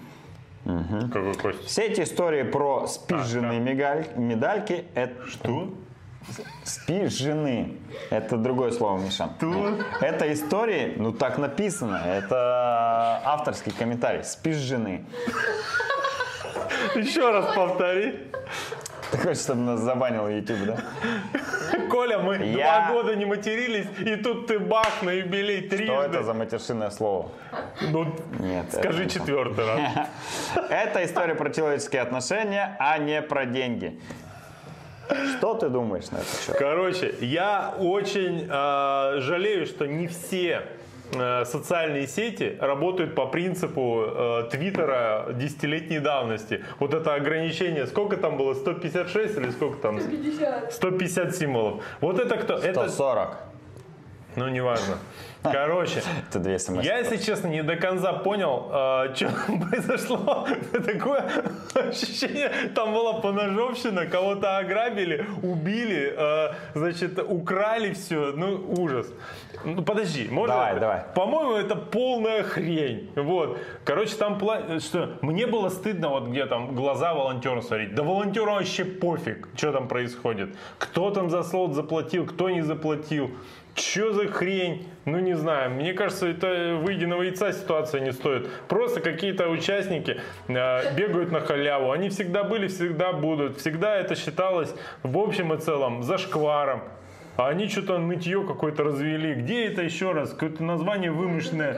[0.64, 1.64] Какой кость?
[1.66, 5.70] Все эти истории про спизженные мигаль- медальки, это Что?
[6.64, 7.76] спизжены.
[8.10, 9.30] Это другое слово, Миша.
[10.00, 14.24] Это истории, ну так написано, это авторский комментарий.
[14.24, 15.04] Спизжены.
[16.94, 18.20] Еще раз повтори.
[19.10, 20.76] Ты хочешь, чтобы нас забанил YouTube, да?
[21.90, 25.86] Коля, мы Я- два года не матерились, и тут ты бах на юбилей трижды.
[25.86, 27.30] Что это за матершинное слово?
[27.80, 29.80] Ну, Нет, скажи это- четвертый раз.
[30.70, 33.98] Это история про человеческие отношения, а не про деньги.
[35.38, 36.56] Что ты думаешь на счет?
[36.58, 40.62] Короче, я очень э, жалею, что не все
[41.44, 46.64] социальные сети работают по принципу э, Твиттера десятилетней давности.
[46.78, 49.98] Вот это ограничение, сколько там было, 156 или сколько там?
[49.98, 50.72] 50.
[50.72, 51.82] 150 символов.
[52.00, 52.54] Вот это кто?
[52.54, 53.36] Это, 140.
[54.36, 54.98] ну, неважно.
[55.42, 56.84] Короче, Это две смс.
[56.84, 58.66] я, если честно, не до конца понял,
[59.14, 59.30] что
[59.70, 60.46] произошло.
[60.72, 61.30] Такое
[61.74, 68.32] ощущение, там была поножовщина, кого-то ограбили, убили, э, значит, украли все.
[68.34, 69.06] Ну, ужас.
[69.64, 70.54] Ну, подожди, можно?
[70.54, 71.02] Давай, давай.
[71.14, 73.10] По-моему, это полная хрень.
[73.16, 73.58] Вот.
[73.84, 74.38] Короче, там
[74.80, 77.94] что мне было стыдно, вот где там глаза волонтеру смотреть.
[77.94, 80.54] Да волонтеру вообще пофиг, что там происходит.
[80.78, 83.30] Кто там за слот заплатил, кто не заплатил.
[83.78, 84.88] Что за хрень?
[85.04, 85.70] Ну, не знаю.
[85.70, 88.50] Мне кажется, это выеденного яйца ситуация не стоит.
[88.68, 91.92] Просто какие-то участники э, бегают на халяву.
[91.92, 93.58] Они всегда были, всегда будут.
[93.58, 96.82] Всегда это считалось в общем и целом зашкваром.
[97.38, 99.34] А они что-то нытье какое-то развели.
[99.34, 100.30] Где это еще раз?
[100.32, 101.74] Какое-то название вымышленное.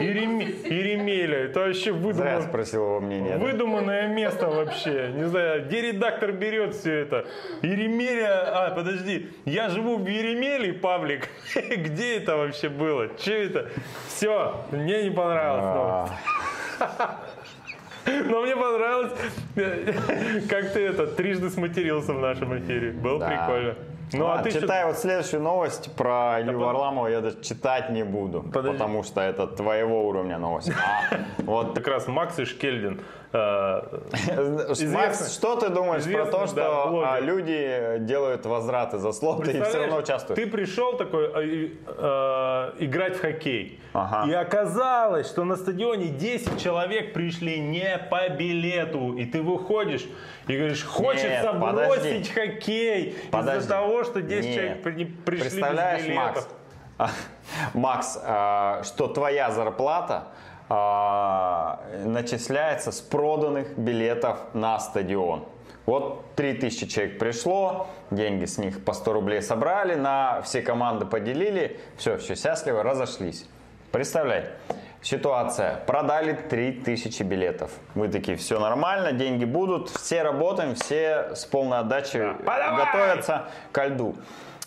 [0.00, 1.36] Иреме- Иремеля.
[1.44, 2.40] Это вообще Зря выдумано.
[2.40, 3.36] спросил его мнение.
[3.36, 3.44] да?
[3.44, 5.12] Выдуманное место вообще.
[5.14, 7.26] Не знаю, где редактор берет все это?
[7.60, 8.68] Иремеля...
[8.68, 9.28] А, подожди.
[9.44, 11.28] Я живу в Еремеле, Павлик.
[11.54, 13.08] Где это вообще было?
[13.18, 13.68] Че это?
[14.08, 16.08] Все, мне не понравилось.
[16.80, 17.20] А,
[18.06, 19.12] Но мне понравилось,
[20.48, 22.92] как ты это, трижды сматерился в нашем эфире.
[22.92, 23.28] Было Да.
[23.28, 23.74] прикольно.
[24.12, 28.04] Ну, а Ладно, ты читай вот следующую новость про Илью Варламова, я даже читать не
[28.04, 28.78] буду, Подожди.
[28.78, 30.70] потому что это твоего уровня новость.
[30.70, 33.00] А, вот Как раз Макс и Шкельдин.
[33.32, 33.80] э,
[34.92, 39.78] Макс, что ты думаешь про то, что а, люди делают возвраты за слоты и все
[39.78, 40.40] равно участвуют?
[40.40, 43.80] Ты пришел такой э, э, играть в хоккей.
[44.26, 49.14] И оказалось, что на стадионе 10 человек пришли не по билету.
[49.14, 50.06] И ты выходишь
[50.46, 52.24] и говоришь, хочется Нет, бросить подожди.
[52.24, 54.54] хоккей из-за того, что 10 Нет.
[54.54, 56.48] человек при- пришли Представляешь, без билетов.
[56.98, 57.12] Макс,
[57.74, 60.28] Макс, а, что твоя зарплата
[60.68, 65.44] а, начисляется с проданных билетов на стадион.
[65.84, 71.78] Вот 3000 человек пришло, деньги с них по 100 рублей собрали, на все команды поделили,
[71.96, 73.46] все, все счастливо, разошлись.
[73.92, 74.46] Представляй,
[75.06, 77.70] ситуация, продали 3000 билетов.
[77.94, 82.84] Вы такие, все нормально, деньги будут, все работаем, все с полной отдачей Подавай!
[82.84, 84.16] готовятся ко льду.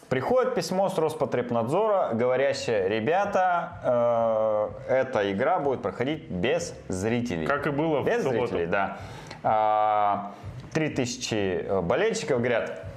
[0.08, 7.46] Приходит письмо с Роспотребнадзора, говорящее, ребята, э, эта игра будет проходить без зрителей.
[7.46, 8.48] Как и было в Без субботу.
[8.48, 8.98] зрителей, да.
[9.44, 10.32] А,
[10.74, 12.89] 3000 болельщиков говорят,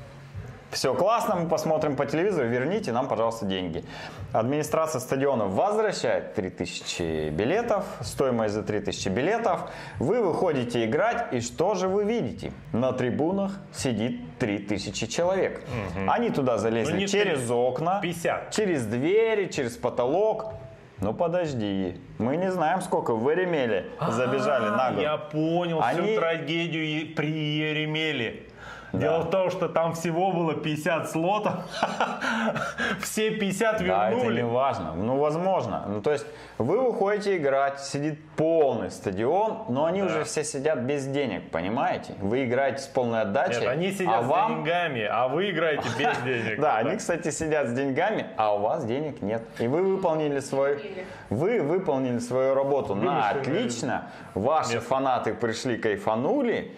[0.73, 3.85] все классно, мы посмотрим по телевизору, верните нам, пожалуйста, деньги.
[4.33, 9.71] Администрация стадиона возвращает 3000 билетов, стоимость за 3000 билетов.
[9.99, 12.53] Вы выходите играть, и что же вы видите?
[12.73, 15.63] На трибунах сидит 3000 человек.
[16.09, 18.51] Они туда залезли Ну, через 30, окна, 50.
[18.51, 20.55] через двери, через потолок.
[21.01, 25.03] Ну подожди, мы не знаем, сколько в Эремеле забежали А, на год.
[25.03, 28.45] Я понял Они- всю трагедию при Еремеле.
[28.93, 31.55] Дело в том, что там всего было 50 слотов,
[33.01, 34.37] все 50 Да, это вернули.
[34.43, 34.93] не важно.
[34.95, 35.85] Ну, возможно.
[35.89, 36.27] Ну, то есть,
[36.59, 42.15] вы выходите играть, сидит полный стадион, но они уже все сидят без денег, понимаете?
[42.21, 44.57] Вы играете с полной отдачей, Нет, они сидят а с вам...
[44.57, 46.61] деньгами, а вы играете без денег.
[46.61, 49.43] Да, они, кстати, сидят с деньгами, а у вас денег нет.
[49.59, 54.11] И вы выполнили свой, вы выполнили свою работу на отлично.
[54.35, 56.73] Ваши фанаты пришли, кайфанули,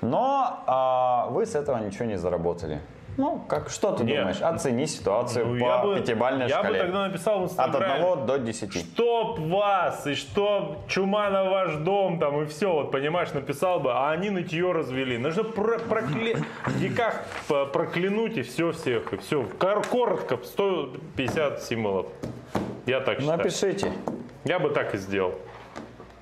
[0.00, 2.80] но а, вы с этого ничего не заработали.
[3.16, 4.18] Ну, как, что ты Нет.
[4.18, 4.42] думаешь?
[4.42, 6.80] Оцени ситуацию Ну, по я бы, пятибалльной я бы шкале.
[6.80, 7.74] тогда написал в От.
[7.74, 8.74] 1 до 10.
[8.74, 13.92] Чтоб вас, и чтоб чума на ваш дом, там, и все, вот, понимаешь, написал бы,
[13.94, 15.16] а они нытье развели.
[15.16, 16.36] Нужно про прокле...
[16.66, 17.22] в веках
[17.72, 19.46] проклянуть, и все всех, и все.
[19.58, 22.06] Коротко, 150 символов.
[22.84, 23.38] Я так считаю.
[23.38, 23.92] Напишите.
[24.44, 25.34] Я бы так и сделал.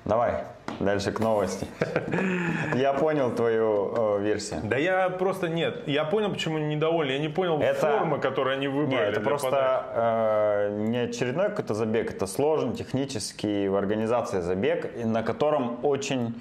[0.05, 0.45] Давай,
[0.79, 1.67] дальше к новости.
[2.75, 4.61] Я понял твою э, версию.
[4.63, 5.87] Да я просто нет.
[5.87, 7.11] Я понял, почему они недовольны.
[7.11, 9.05] Я не понял Это- формы, которые они выбрали.
[9.05, 15.23] Нет, это просто э, не очередной какой-то забег, это сложный технический в организации забег, на
[15.23, 16.35] котором очень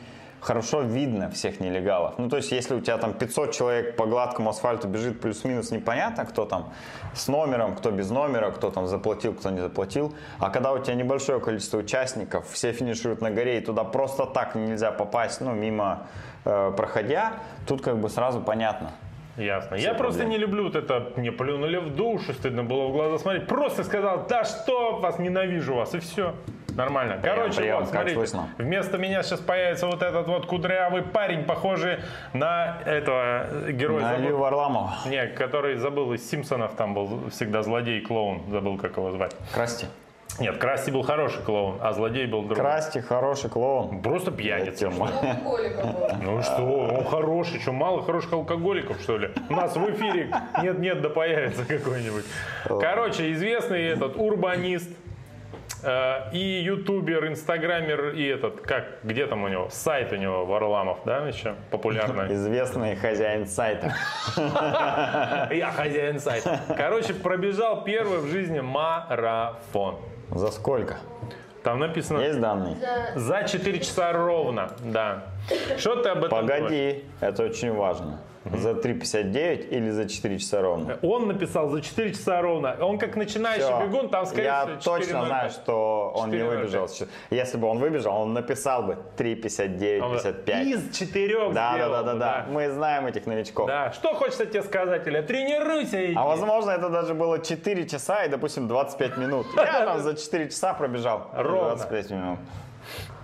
[0.44, 2.18] хорошо видно всех нелегалов.
[2.18, 6.26] Ну, то есть, если у тебя там 500 человек по гладкому асфальту бежит плюс-минус, непонятно,
[6.26, 6.72] кто там
[7.14, 10.14] с номером, кто без номера, кто там заплатил, кто не заплатил.
[10.38, 14.54] А когда у тебя небольшое количество участников, все финишируют на горе, и туда просто так
[14.54, 16.06] нельзя попасть, ну, мимо
[16.44, 17.32] э, проходя,
[17.66, 18.90] тут как бы сразу понятно.
[19.36, 19.76] Ясно.
[19.76, 20.38] Все я просто проблемы.
[20.38, 23.46] не люблю вот это, мне плюнули в душу, стыдно было в глаза смотреть.
[23.46, 26.34] Просто сказал, да что вас, ненавижу вас, и все.
[26.74, 27.18] Нормально.
[27.22, 28.48] Короче, прием, вот, смотрите, слышно.
[28.58, 31.98] вместо меня сейчас появится вот этот вот кудрявый парень, похожий
[32.32, 34.02] на этого героя.
[34.02, 34.94] На забыл- Илью Варламова.
[35.06, 39.36] Не, который забыл из Симпсонов, там был всегда злодей-клоун, забыл, как его звать.
[39.52, 39.86] Красти.
[40.40, 42.56] Нет, Красти был хороший клоун, а злодей был другой.
[42.56, 44.02] Красти хороший клоун.
[44.02, 44.90] Просто пьяница.
[44.90, 46.62] Ну что,
[46.98, 49.30] он хороший, что, мало хороших алкоголиков, что ли?
[49.48, 52.24] У нас в эфире нет-нет, да появится какой-нибудь.
[52.64, 54.90] Короче, известный этот урбанист,
[56.32, 61.26] и ютубер, инстаграмер, и этот, как, где там у него, сайт у него, Варламов, да,
[61.26, 62.34] еще популярный?
[62.34, 63.94] Известный хозяин сайта.
[64.36, 66.60] Я хозяин сайта.
[66.76, 69.96] Короче, пробежал первый в жизни марафон.
[70.30, 70.98] За сколько?
[71.62, 72.76] Там написано Есть данные?
[73.14, 75.24] За за 4 часа ровно, да.
[75.78, 76.62] Что ты об этом думаешь?
[76.62, 78.20] Погоди, это очень важно.
[78.44, 80.98] За 3.59 или за 4 часа ровно?
[81.02, 82.76] Он написал за 4 часа ровно.
[82.80, 83.86] Он как начинающий Всё.
[83.86, 84.84] бегун, там, скорее Я всего, 4:05.
[84.84, 86.46] точно знаю, что он не 4:05.
[86.48, 86.88] выбежал.
[87.30, 90.66] Если бы он выбежал, он написал бы 3.59, Он 55.
[90.66, 92.46] Из четырех Да, да, сделал да, да, бы, да.
[92.50, 93.66] Мы знаем этих новичков.
[93.66, 93.92] Да.
[93.92, 95.22] Что хочется тебе сказать, Илья?
[95.22, 96.14] Тренируйся, иди.
[96.14, 99.46] А возможно, это даже было 4 часа и, допустим, 25 минут.
[99.56, 101.30] Я там за 4 часа пробежал.
[101.34, 101.76] Ровно.
[101.76, 102.38] 25 минут.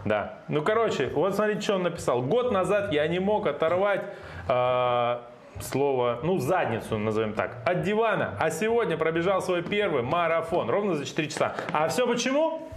[0.06, 0.38] Да.
[0.48, 2.22] Ну, короче, вот смотрите, что он написал.
[2.22, 4.04] Год назад я не мог оторвать э,
[4.46, 8.36] слово, ну, задницу, назовем так, от дивана.
[8.38, 10.70] А сегодня пробежал свой первый марафон.
[10.70, 11.54] Ровно за 4 часа.
[11.72, 12.68] А все почему?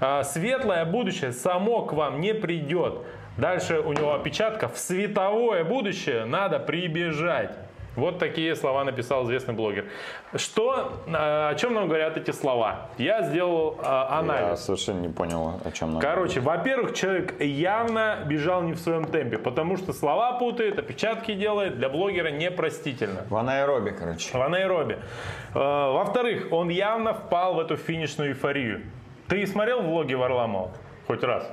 [0.00, 3.02] А, светлое будущее само к вам не придет.
[3.36, 4.68] Дальше у него опечатка.
[4.68, 7.56] В световое будущее надо прибежать.
[7.96, 9.86] Вот такие слова написал известный блогер.
[10.34, 12.88] Что, а, о чем нам говорят эти слова?
[12.98, 14.48] Я сделал а, анализ.
[14.48, 16.00] Я совершенно не понял, о чем нам.
[16.00, 21.78] Короче, во-первых, человек явно бежал не в своем темпе, потому что слова путает, опечатки делает,
[21.78, 23.22] для блогера непростительно.
[23.30, 24.36] В анаэробе, короче.
[24.36, 24.98] В анаэробе.
[25.54, 28.82] Э, Во-вторых, он явно впал в эту финишную эйфорию.
[29.28, 30.70] Ты смотрел влоги Варламова?
[31.06, 31.50] Хоть раз?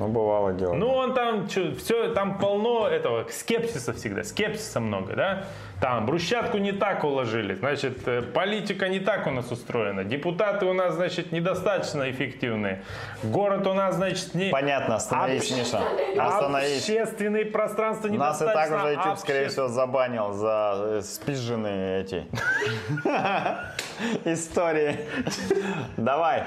[0.00, 0.72] Ну, бывало дело.
[0.72, 5.44] Ну, он там, все, там полно этого, скепсиса всегда, скепсиса много, да?
[5.78, 10.72] Там брусчатку не так уложили, значит, э, политика не так у нас устроена, депутаты у
[10.72, 12.82] нас, значит, недостаточно эффективные,
[13.22, 14.48] город у нас, значит, не...
[14.48, 15.82] Понятно, остановись, Общ- Миша.
[16.18, 16.78] Остановись.
[16.80, 22.26] Общественные пространства Нас и так недостаточно уже YouTube, скорее всего, забанил за э, спиженные эти
[24.24, 24.96] истории.
[25.98, 26.44] Давай.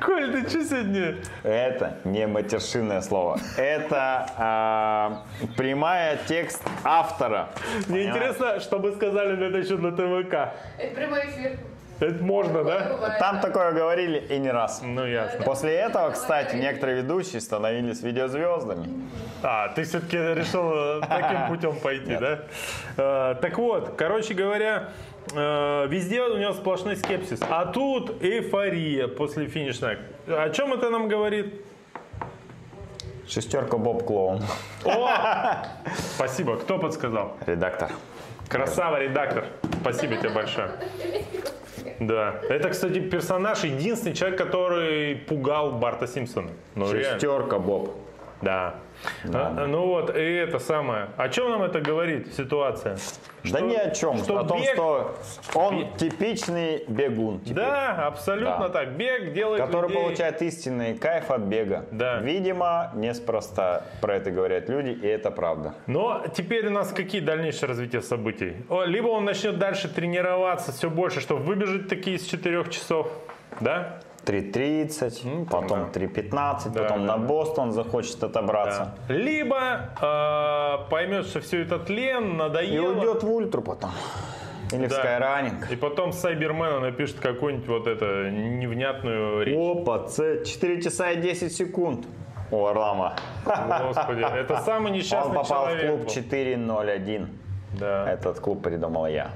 [0.00, 1.16] Коль, ты что сегодня?
[1.42, 3.38] Это не матершинное слово.
[3.56, 5.22] Это а,
[5.56, 7.48] прямая текст автора.
[7.88, 10.54] Мне интересно, что бы сказали на это счет на ТВК.
[10.78, 11.58] Это прямой эфир.
[12.00, 12.90] Это можно, да?
[12.92, 14.82] Бывает, Там такое говорили и не раз.
[14.84, 15.42] Ну, ясно.
[15.44, 18.88] После этого, кстати, некоторые ведущие становились видеозвездами.
[19.42, 22.38] А, ты все-таки решил э, таким путем пойти, да?
[22.96, 27.40] Э, Так вот, короче говоря, э, везде у него сплошной скепсис.
[27.48, 29.98] А тут эйфория после финишной.
[30.26, 31.64] О чем это нам говорит?
[33.26, 34.42] Шестерка Боб Клоун.
[34.84, 35.10] О!
[36.14, 36.56] Спасибо.
[36.56, 37.36] Кто подсказал?
[37.46, 37.90] Редактор.
[38.48, 39.44] Красава, редактор.
[39.82, 40.70] Спасибо тебе большое.
[42.00, 42.40] Да.
[42.48, 46.50] Это, кстати, персонаж, единственный человек, который пугал Барта Симпсона.
[46.74, 47.20] Ну, реально.
[47.20, 47.94] Шестерка Боб.
[48.40, 48.74] Да.
[49.32, 51.08] А, ну вот, и это самое.
[51.16, 52.96] О чем нам это говорит ситуация?
[53.44, 54.18] Да ни о чем.
[54.18, 55.16] что о том, бег- что
[55.54, 57.38] он типичный бегун.
[57.40, 58.68] теперь, Да, абсолютно Да.
[58.68, 58.90] так.
[58.96, 61.86] Бег делает Который людей- получает истинный кайф от бега.
[61.92, 62.18] Да.
[62.18, 65.74] Видимо, неспроста про это говорят люди, и это правда.
[65.86, 68.56] Но теперь у нас какие дальнейшие развития событий?
[68.86, 73.10] Либо он начнет дальше тренироваться все больше, чтобы выбежать такие из 4 часов,
[73.60, 74.00] да?
[74.28, 76.00] 3.30, Ну, потом да.
[76.00, 77.26] 3.15, Да, потом да, на да.
[77.26, 78.94] Бостон захочет отобраться.
[79.08, 79.58] Либо
[80.00, 82.92] э, поймет, что все это тлен, И надоело.
[82.92, 83.90] уйдет в ультру потом.
[84.72, 84.96] Или в Да.
[84.96, 85.70] скайранинг.
[85.72, 89.56] И потом Сайбермена напишет какую-нибудь вот это невнятную речь.
[89.78, 92.04] Опа, це 4 часа и 10 секунд
[92.50, 93.16] у Варлама.
[93.46, 95.86] Господи, это самый Он несчастный попал в человек.
[95.86, 96.08] клуб был.
[96.10, 97.28] 401.
[97.78, 99.30] Да, Этот клуб придумал я.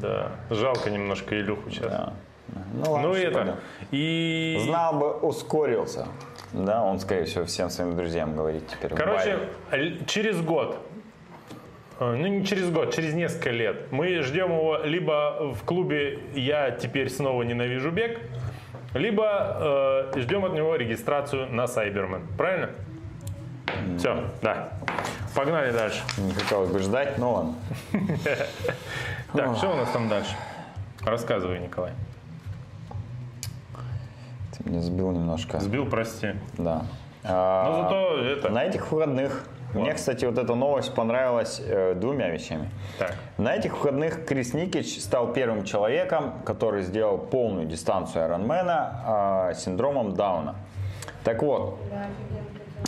[0.00, 0.28] да.
[0.50, 1.86] Жалко немножко Илюху сейчас.
[1.90, 2.12] Да.
[2.74, 3.56] Ну, ладно, Ну это.
[3.90, 4.60] И...
[4.64, 6.06] Знал бы, ускорился.
[6.52, 8.94] Да, он, скорее всего, всем своим друзьям говорит теперь.
[8.94, 9.38] Короче,
[10.06, 10.78] через год,
[12.00, 16.72] э, ну не через год, через несколько лет, мы ждем его либо в клубе «Я
[16.72, 18.20] теперь снова ненавижу бег»,
[18.94, 22.26] либо э, ждем от него регистрацию на Сайбермен.
[22.36, 22.70] Правильно?
[23.98, 24.72] Все, да.
[25.34, 26.02] Погнали дальше.
[26.18, 27.54] не хотелось бы ждать, но ладно.
[29.32, 30.34] Так, что у нас там дальше?
[31.04, 31.92] Рассказывай, Николай.
[34.62, 35.58] Ты меня сбил немножко.
[35.60, 36.34] Сбил, прости.
[36.58, 36.82] Да.
[37.22, 38.48] Но А, зато это...
[38.50, 39.44] На этих выходных
[39.74, 42.70] Мне, кстати, вот эта новость понравилась э, двумя вещами.
[42.98, 43.14] Так.
[43.38, 49.64] На этих выходных Крис Никич стал первым человеком, который сделал полную дистанцию Айронмена э, с
[49.64, 50.56] синдромом Дауна.
[51.22, 51.78] Так вот,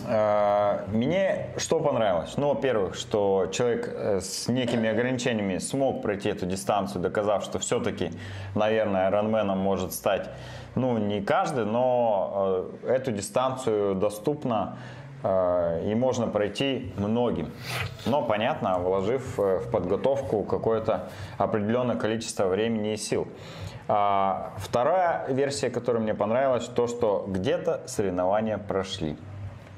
[0.06, 2.34] Мне что понравилось?
[2.36, 8.10] Ну, во-первых, что человек э, с некими ограничениями смог пройти эту дистанцию, доказав, что все-таки,
[8.54, 10.30] наверное, Ironman может стать,
[10.74, 14.78] ну, не каждый, но э, эту дистанцию доступно
[15.22, 17.52] э, и можно пройти многим.
[18.06, 23.28] Но, понятно, вложив в подготовку какое-то определенное количество времени и сил.
[23.88, 29.16] А, Вторая версия, которая мне понравилась, то, что где-то соревнования прошли.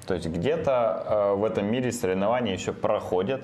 [0.06, 3.42] То есть где-то э, в этом мире соревнования еще проходят,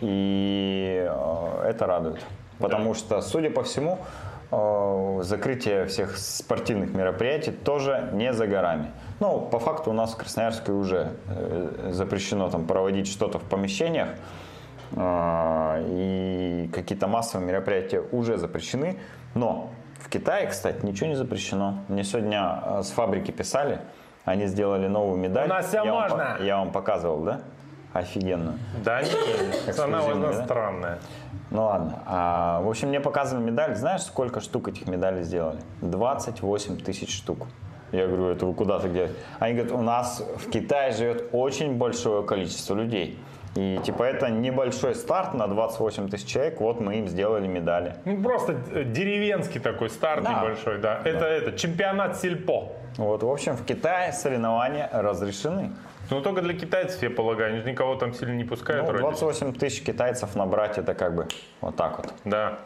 [0.00, 2.20] и э, это радует.
[2.58, 3.98] Потому что, судя по всему,
[4.50, 8.90] э, закрытие всех спортивных мероприятий тоже не за горами.
[9.20, 14.08] Ну, по факту у нас в Красноярске уже э, запрещено там проводить что-то в помещениях,
[14.92, 18.98] э, и какие-то массовые мероприятия уже запрещены.
[19.34, 21.78] Но в Китае, кстати, ничего не запрещено.
[21.88, 23.80] Мне сегодня э, с фабрики писали,
[24.24, 25.46] они сделали новую медаль.
[25.46, 26.36] У нас всё я Вам, можно.
[26.38, 27.40] по- я вам показывал, да?
[27.92, 28.58] Офигенно.
[28.84, 30.44] Да, нет, она возможно да?
[30.44, 30.98] странная.
[31.50, 32.02] Ну ладно.
[32.06, 33.74] А, в общем, мне показывали медаль.
[33.74, 35.58] Знаешь, сколько штук этих медалей сделали?
[35.82, 37.46] 28 тысяч штук.
[37.90, 39.10] Я говорю, это вы куда-то где?
[39.38, 43.18] Они говорят, у нас в Китае живет очень большое количество людей.
[43.54, 47.96] И типа это небольшой старт на 28 тысяч человек, вот мы им сделали медали.
[48.06, 50.40] Ну, просто э, деревенский такой старт Да.
[50.40, 51.02] небольшой, да.
[51.04, 52.72] Это, это чемпионат сельпо.
[52.96, 55.72] Вот, в общем, в Китае соревнования разрешены.
[56.10, 58.82] Ну, только для китайцев, я полагаю, они же никого там сильно не пускают.
[58.82, 59.02] Ну, вроде.
[59.02, 61.28] 28 тысяч китайцев набрать, это как бы
[61.60, 62.12] вот так вот.
[62.24, 62.58] Да.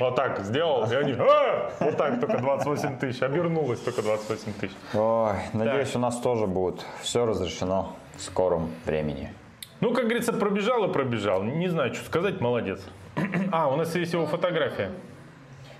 [0.00, 4.74] Вот так сделал, и они, «А!» вот так только 28 тысяч, обернулось только 28 тысяч.
[4.94, 9.32] Ой, надеюсь, у нас тоже будет все разрешено в скором времени.
[9.80, 11.42] Ну, как говорится, пробежал и пробежал.
[11.44, 12.80] Не знаю, что сказать, молодец.
[13.52, 14.90] А, у нас есть его фотография.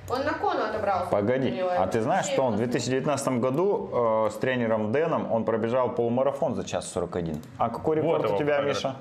[0.08, 1.10] Он на кону отобрался.
[1.10, 2.66] Погоди, а ты знаешь, что он в классно.
[2.66, 3.90] 2019 году
[4.26, 7.40] э, с тренером Дэном он пробежал полумарафон за час 41.
[7.58, 8.68] А какой рекорд Вот у тебя, фотография.
[8.68, 8.96] Миша,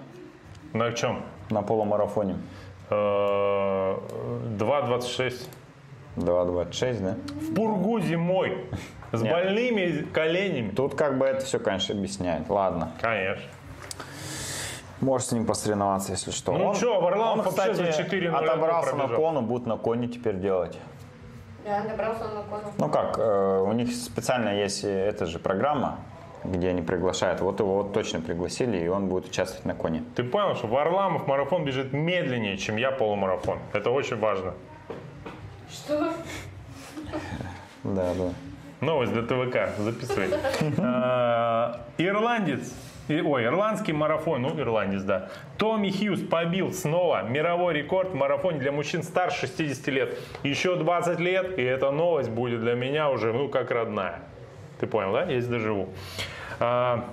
[0.74, 1.24] На чем?
[1.50, 2.38] на полумарафоне?
[2.90, 3.98] Э,
[4.58, 5.48] 2.26.
[6.16, 7.16] 2.26, да?
[7.42, 8.66] В пургу зимой.
[9.12, 9.32] С Нет.
[9.32, 10.70] больными коленями.
[10.72, 12.50] Тут как бы это все, конечно, объясняет.
[12.50, 13.44] Ладно, Конечно.
[15.02, 16.52] можешь с ним посоревноваться, если что.
[16.54, 19.22] Ну чё, Варламов он, кстати, за 4 нуля отобрался на пробежал.
[19.34, 20.78] кону, будет на коне теперь делать.
[21.64, 22.74] Да, добрался он на кону.
[22.78, 26.00] Ну как, э, у них специально есть эта же программа,
[26.44, 27.40] где они приглашают.
[27.40, 30.04] Вот его вот точно пригласили, и он будет участвовать на коне.
[30.16, 33.60] Ты понял, что Варламов марафон бежит медленнее, чем я полумарафон.
[33.72, 34.54] Это очень важно.
[35.72, 36.14] Что?
[37.84, 38.30] Да, да.
[38.82, 40.30] Новость для ТВК, записывай.
[40.78, 42.74] А, Ирландец,
[43.08, 45.30] и- ой, ирландский марафон, ну, ирландец, да.
[45.58, 50.18] Томми Хьюз побил снова мировой рекорд в марафоне для мужчин старше 60 лет.
[50.44, 54.20] Еще 20 лет, и эта новость будет для меня уже, ну, как родная.
[54.80, 55.24] Ты понял, да?
[55.26, 55.90] Если доживу.
[56.60, 57.06] А,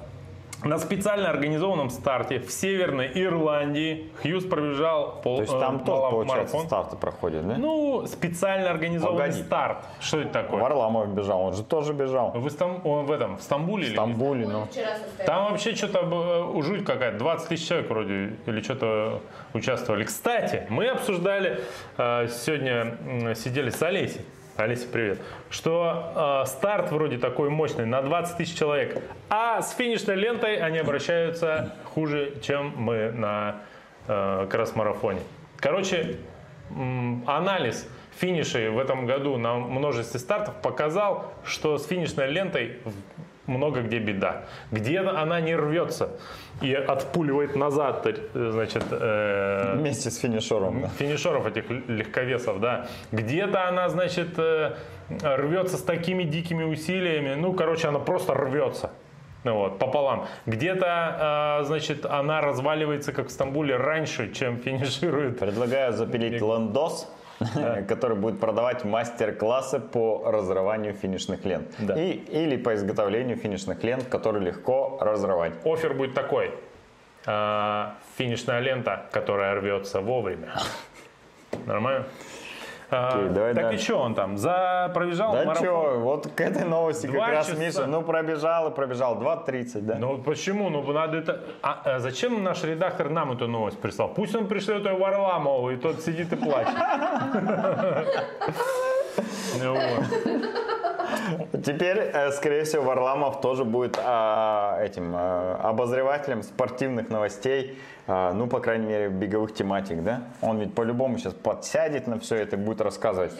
[0.65, 6.11] на специально организованном старте в Северной Ирландии Хьюз пробежал пол, То есть там э, тоже,
[6.11, 6.67] получается, марафон.
[6.67, 7.57] старты проходят, да?
[7.57, 9.43] Ну, специально организованный Погоди.
[9.43, 9.79] старт.
[10.01, 10.61] Что это такое?
[10.61, 12.33] Варламов бежал, он же тоже бежал.
[12.33, 13.87] В, Истам- он в этом, в Стамбуле?
[13.87, 14.67] В Стамбуле, ну.
[15.25, 19.21] Там вообще что-то э, жуть какая-то, 20 тысяч человек вроде или что-то
[19.55, 20.05] участвовали.
[20.05, 21.61] Кстати, мы обсуждали,
[21.97, 24.21] э, сегодня сидели с Олесей,
[24.61, 30.17] Олеся, привет, что э, старт вроде такой мощный на 20 тысяч человек, а с финишной
[30.17, 33.57] лентой они обращаются хуже, чем мы на
[34.07, 35.21] э, кросс-марафоне.
[35.57, 36.19] Короче,
[37.27, 37.89] анализ
[38.19, 42.81] финишей в этом году на множестве стартов показал, что с финишной лентой
[43.51, 44.45] много где беда.
[44.71, 46.11] Где-то она не рвется
[46.63, 50.83] и отпуливает назад, э, значит, э, Вместе с финишером.
[50.83, 50.89] да.
[50.89, 52.87] финишеров этих легковесов, да.
[53.13, 54.77] Где-то она, значит, э,
[55.23, 58.91] рвется с такими дикими усилиями, ну, короче, она просто рвется.
[59.43, 60.27] Ну вот, пополам.
[60.45, 65.39] Где-то, э, значит, она разваливается, как в Стамбуле, раньше, чем финиширует.
[65.39, 67.11] Предлагаю запилить лендос,
[67.89, 71.75] который будет продавать мастер-классы по разрыванию финишных лент.
[71.79, 71.95] Да.
[72.01, 75.55] И, или по изготовлению финишных лент, которые легко разрывать.
[75.65, 76.53] Офер будет такой.
[77.27, 80.53] Э, финишная лента, которая рвется вовремя.
[81.67, 82.07] Нормально?
[82.91, 83.85] Окей, давай так и дальше.
[83.85, 84.37] что он там?
[84.37, 85.67] За пробежал Да марафон?
[85.67, 87.59] чё, вот к этой новости Два как раз часа.
[87.59, 89.97] Миша, ну пробежал и пробежал, 2.30, да?
[89.99, 90.71] Ну почему?
[90.71, 91.41] Ну надо это.
[91.63, 94.09] А, а зачем наш редактор нам эту новость прислал?
[94.09, 96.75] Пусть он пришлет ее Варламову, и тот сидит и плачет.
[101.65, 108.47] Теперь, э, скорее всего, Варламов тоже будет а, этим а, обозревателем спортивных новостей, а, ну,
[108.47, 110.23] по крайней мере, беговых тематик, да?
[110.43, 113.33] Он ведь по-любому сейчас подсядет на все это и будет рассказывать.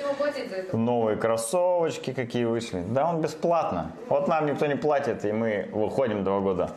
[0.73, 2.83] Новые кроссовочки какие вышли.
[2.87, 3.93] Да, он бесплатно.
[4.09, 6.71] Вот нам никто не платит, и мы выходим два года.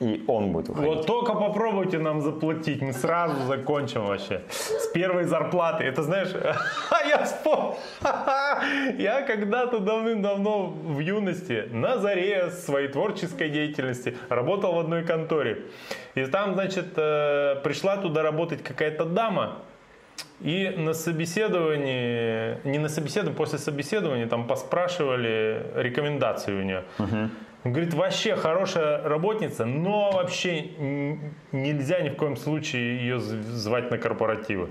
[0.00, 0.88] И он будет выходить.
[0.88, 4.42] Вот только попробуйте нам заплатить, мы сразу закончим вообще.
[4.48, 5.84] С первой зарплаты.
[5.84, 6.30] Это знаешь,
[7.08, 7.76] я вспомнил.
[8.98, 15.64] Я когда-то давным-давно в юности, на заре своей творческой деятельности, работал в одной конторе.
[16.14, 19.58] И там, значит, э, пришла туда работать какая-то дама,
[20.40, 26.84] и на собеседовании, не на собеседовании, после собеседования там поспрашивали рекомендации у нее.
[27.62, 30.62] Он говорит, вообще хорошая работница, но вообще
[31.52, 34.70] нельзя ни в коем случае ее звать на корпоративы.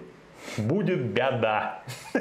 [0.58, 1.84] Будет беда.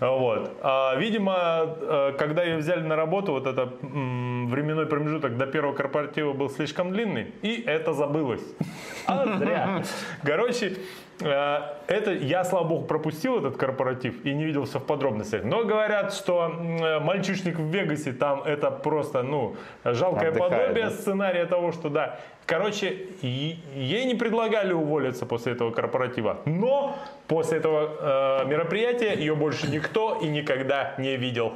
[0.00, 0.58] Вот.
[0.62, 6.34] А, Видимо, э, когда ее взяли на работу, вот этот временной промежуток до первого корпоратива
[6.34, 8.42] был слишком длинный, и это забылось.
[9.06, 9.82] А зря.
[10.22, 10.76] Короче,
[11.20, 15.42] это я, слава богу, пропустил этот корпоратив и не видел все в подробностях.
[15.44, 20.90] Но говорят, что э, мальчишник в Вегасе там это просто, ну, жалкое Отдыхает, подобие да?
[20.90, 22.20] сценария того, что да.
[22.46, 26.38] Короче, ей не предлагали уволиться после этого корпоратива.
[26.46, 26.96] Но
[27.26, 31.54] после этого э, мероприятия ее больше никто и никогда не видел.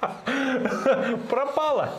[1.30, 1.90] Пропала.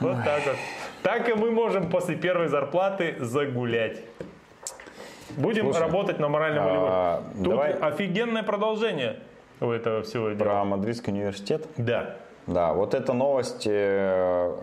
[0.00, 0.56] Вот так вот.
[1.04, 3.98] Так и мы можем после первой зарплаты загулять.
[5.36, 6.88] Будем Слушай, работать на морально-волевой.
[6.90, 9.18] а, Тут давай- офигенное продолжение
[9.60, 10.38] у этого всего дела.
[10.38, 11.66] Про Мадридский университет.
[11.76, 12.16] Да.
[12.46, 14.54] Да, вот эта новость, э,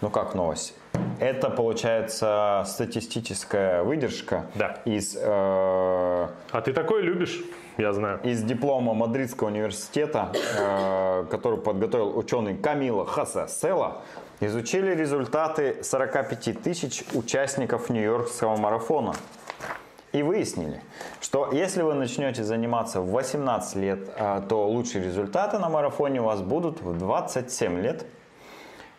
[0.00, 0.74] ну как новость?
[1.20, 4.78] Это получается статистическая выдержка Да.
[4.86, 7.40] из, э, А ты такое любишь?
[7.78, 8.18] Я знаю.
[8.24, 13.98] из диплома Мадридского университета, э, который подготовил ученый Камила Хасасела.
[14.40, 19.14] Изучили результаты 45 тысяч участников Нью-Йоркского марафона.
[20.12, 20.82] И выяснили,
[21.20, 26.24] что если вы начнете заниматься в 18 лет, а, то лучшие результаты на марафоне у
[26.24, 28.06] вас будут в 27 лет.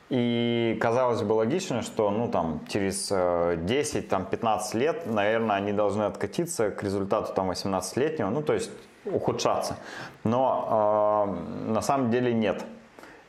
[0.10, 6.72] И казалось бы логично, что ну, там, через э, 10-15 лет, наверное, они должны откатиться
[6.72, 8.72] к результату там, 18-летнего, ну то есть
[9.06, 9.76] ухудшаться.
[10.24, 11.28] Но
[11.68, 12.64] э, на самом деле нет.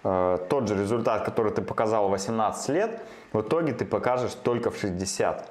[0.08, 3.00] Э, тот же результат, который ты показал в 18 лет,
[3.32, 5.50] в итоге ты покажешь только в 60.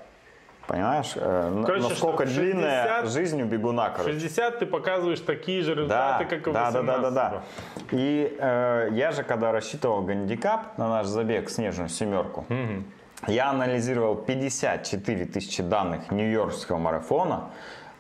[0.68, 1.14] Понимаешь?
[1.16, 4.20] Э, Короче, насколько что в длинная 60 жизнь у бегуна, короче.
[4.20, 6.86] 60 ты показываешь такие же результаты, как и да, да, 18.
[6.86, 7.42] да, да, да.
[7.92, 12.46] И э, я же, когда рассчитывал гандикап на наш забег снежную семерку,
[13.28, 17.50] я анализировал 54 тысячи данных Нью-Йоркского марафона,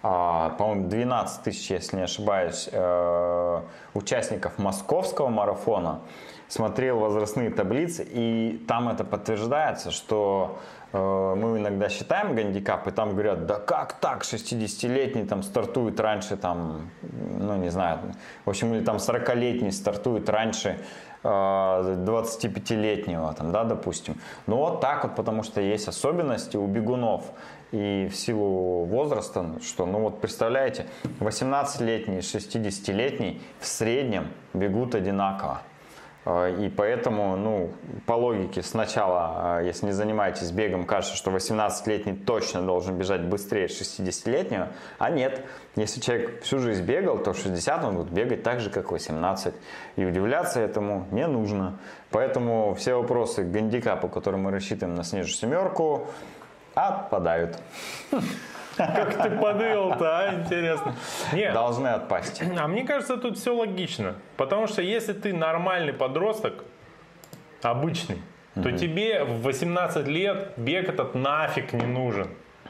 [0.03, 3.61] а, по-моему, 12 тысяч, если не ошибаюсь, э,
[3.93, 6.01] участников московского марафона,
[6.47, 10.59] смотрел возрастные таблицы, и там это подтверждается, что
[10.93, 16.37] э, мы иногда считаем гандикап, и там говорят, да как так, 60-летний там стартует раньше,
[16.37, 17.99] там, ну не знаю,
[18.45, 20.79] в общем, или там 40-летний стартует раньше
[21.23, 24.15] э, 25-летнего, там, да, допустим.
[24.45, 27.25] Ну вот так вот, потому что есть особенности у бегунов.
[27.73, 30.85] И в силу возраста, что, ну вот представляете,
[31.19, 35.59] 18-летний и 60-летний в среднем бегут одинаково.
[36.27, 37.71] Э, И поэтому, ну,
[38.05, 43.67] по логике, сначала, э, если не занимаетесь бегом, кажется, что 18-летний точно должен бежать быстрее
[43.67, 44.67] 60-летнего,
[44.97, 45.45] а нет.
[45.75, 49.53] Если человек всю жизнь бегал, то в 60 он будет бегать так же, как 18.
[49.95, 51.79] И удивляться этому не нужно.
[52.11, 56.07] Поэтому все вопросы к гандикапу, которые мы рассчитываем на снежную семерку,
[56.75, 57.57] отпадают.
[58.77, 60.33] Как ты подвел-то, а?
[60.35, 60.95] Интересно.
[61.33, 62.41] Нет, Должны отпасть.
[62.57, 64.15] а мне кажется, тут все логично.
[64.37, 66.63] Потому что если ты нормальный подросток,
[67.61, 68.21] обычный,
[68.55, 72.27] то тебе в 18 лет бег этот нафиг не нужен.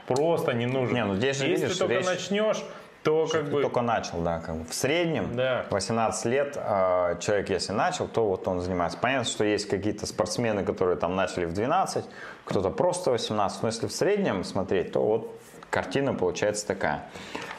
[0.07, 0.95] Просто не нужен.
[0.95, 2.63] Не, ну здесь же, если видишь, только речь- начнешь,
[3.03, 3.61] то как Ты бы...
[3.61, 4.65] только начал, да, как бы.
[4.65, 5.65] В среднем Да.
[5.69, 8.97] 18 лет э, человек, если начал, то вот он занимается.
[8.97, 12.03] Понятно, что есть какие-то спортсмены, которые там начали в 12,
[12.47, 13.61] кто-то просто 18.
[13.61, 15.39] Но если в среднем смотреть, то вот
[15.69, 17.09] картина получается такая.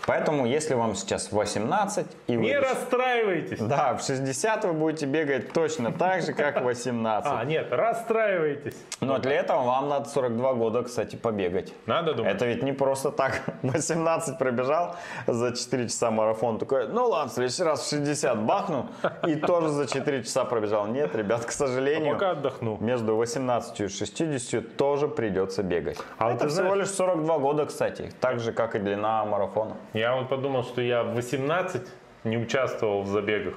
[0.07, 2.43] Поэтому, если вам сейчас 18 и вы...
[2.45, 3.59] Не расстраивайтесь.
[3.61, 7.31] Да, в 60 вы будете бегать точно так же, как в 18.
[7.31, 8.75] А, нет, расстраивайтесь.
[9.03, 11.75] Но для этого вам надо 42 года, кстати, побегать.
[11.85, 12.35] Надо думать.
[12.35, 13.43] Это ведь не просто так.
[13.63, 16.59] 18 пробежал за 4 часа марафон.
[16.59, 18.89] Такой, ну ладно, в следующий раз в 60 бахну.
[19.27, 20.87] И тоже за 4 часа пробежал.
[20.87, 22.79] Нет, ребят, к сожалению, Пока отдохну.
[22.81, 25.99] между 18 и 60 тоже придется бегать.
[26.17, 28.11] А Это ты всего знаешь- лишь 42 года, кстати.
[28.21, 29.77] Так же, как и длина марафона.
[29.93, 31.83] Я вот подумал, что я в 18
[32.25, 33.55] не участвовал в забегах.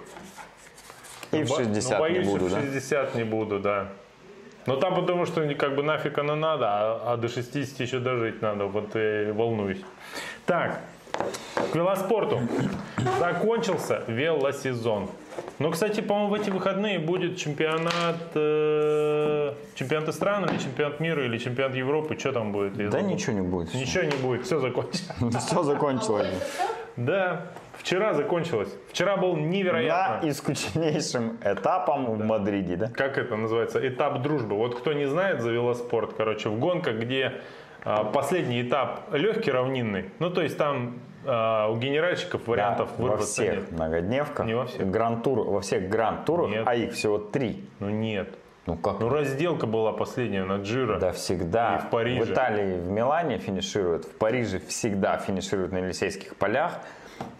[1.31, 2.59] И в Бо- 60 ну, не боюсь, буду, в да?
[2.59, 3.87] 60 не буду, да.
[4.65, 8.41] Но там потому что как бы нафиг оно надо, а, а до 60 еще дожить
[8.41, 9.81] надо, вот и волнуюсь.
[10.45, 10.81] Так,
[11.71, 12.41] к велоспорту.
[13.19, 15.09] Закончился велосезон.
[15.59, 21.37] Ну, кстати, по-моему, в эти выходные будет чемпионат, э, чемпионат стран или чемпионат мира или
[21.37, 22.17] чемпионат Европы.
[22.17, 22.77] Что там будет?
[22.77, 23.07] Я Да забыл.
[23.07, 23.73] ничего не будет.
[23.73, 25.09] Ничего не будет, все закончилось.
[25.45, 26.27] Все закончилось.
[26.97, 27.45] Да,
[27.77, 28.69] вчера закончилось.
[28.89, 30.19] Вчера был невероятно.
[30.25, 32.87] На искучнейшим этапом в Мадриде, да?
[32.89, 34.55] как это называется, этап дружбы.
[34.55, 37.33] Вот кто не знает за велоспорт, короче, в гонках, где
[37.83, 43.55] последний этап легкий, равнинный, ну то есть там а, у генеральщиков вариантов Да, во всех
[43.55, 43.71] нет.
[43.71, 44.89] многодневках, Не во всех.
[44.89, 46.63] гранд-тур, во всех гранд-турах, Нет.
[46.67, 47.63] а их всего три.
[47.79, 48.29] Ну нет.
[48.67, 48.99] Ну как?
[48.99, 50.99] Ну разделка была последняя на Джиро.
[50.99, 51.77] Да, всегда.
[51.77, 52.31] И в Париже.
[52.33, 56.79] Италии, в Милане финишируют, в Париже всегда финишируют на Елисейских полях.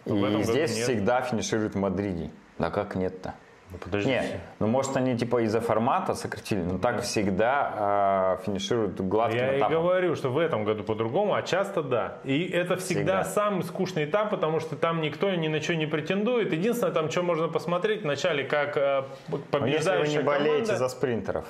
[0.06, 2.32] в этом И здесь всегда финишируют в Мадриде.
[2.58, 3.34] Да как нет-то?
[3.72, 4.12] Ну, подождите.
[4.22, 9.54] Нет, ну может они типа из-за формата сократили, но так всегда э, финишируют гладким Я
[9.54, 9.74] и этапом.
[9.76, 12.18] говорю, что в этом году по-другому, а часто да.
[12.26, 13.24] И это всегда, Всегда.
[13.24, 16.52] самый скучный этап, потому что там никто ни на что не претендует.
[16.52, 20.76] Единственное, там что можно посмотреть вначале, как э, Но если побеждающая вы не болеете команда,
[20.78, 21.46] за спринтеров,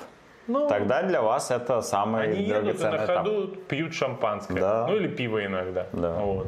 [0.46, 3.18] ну, тогда для вас это самый Они едут и на этап.
[3.26, 4.60] ходу пьют шампанское.
[4.60, 4.86] Да.
[4.88, 5.86] Ну или пиво иногда.
[5.92, 6.14] Да.
[6.14, 6.46] Вот.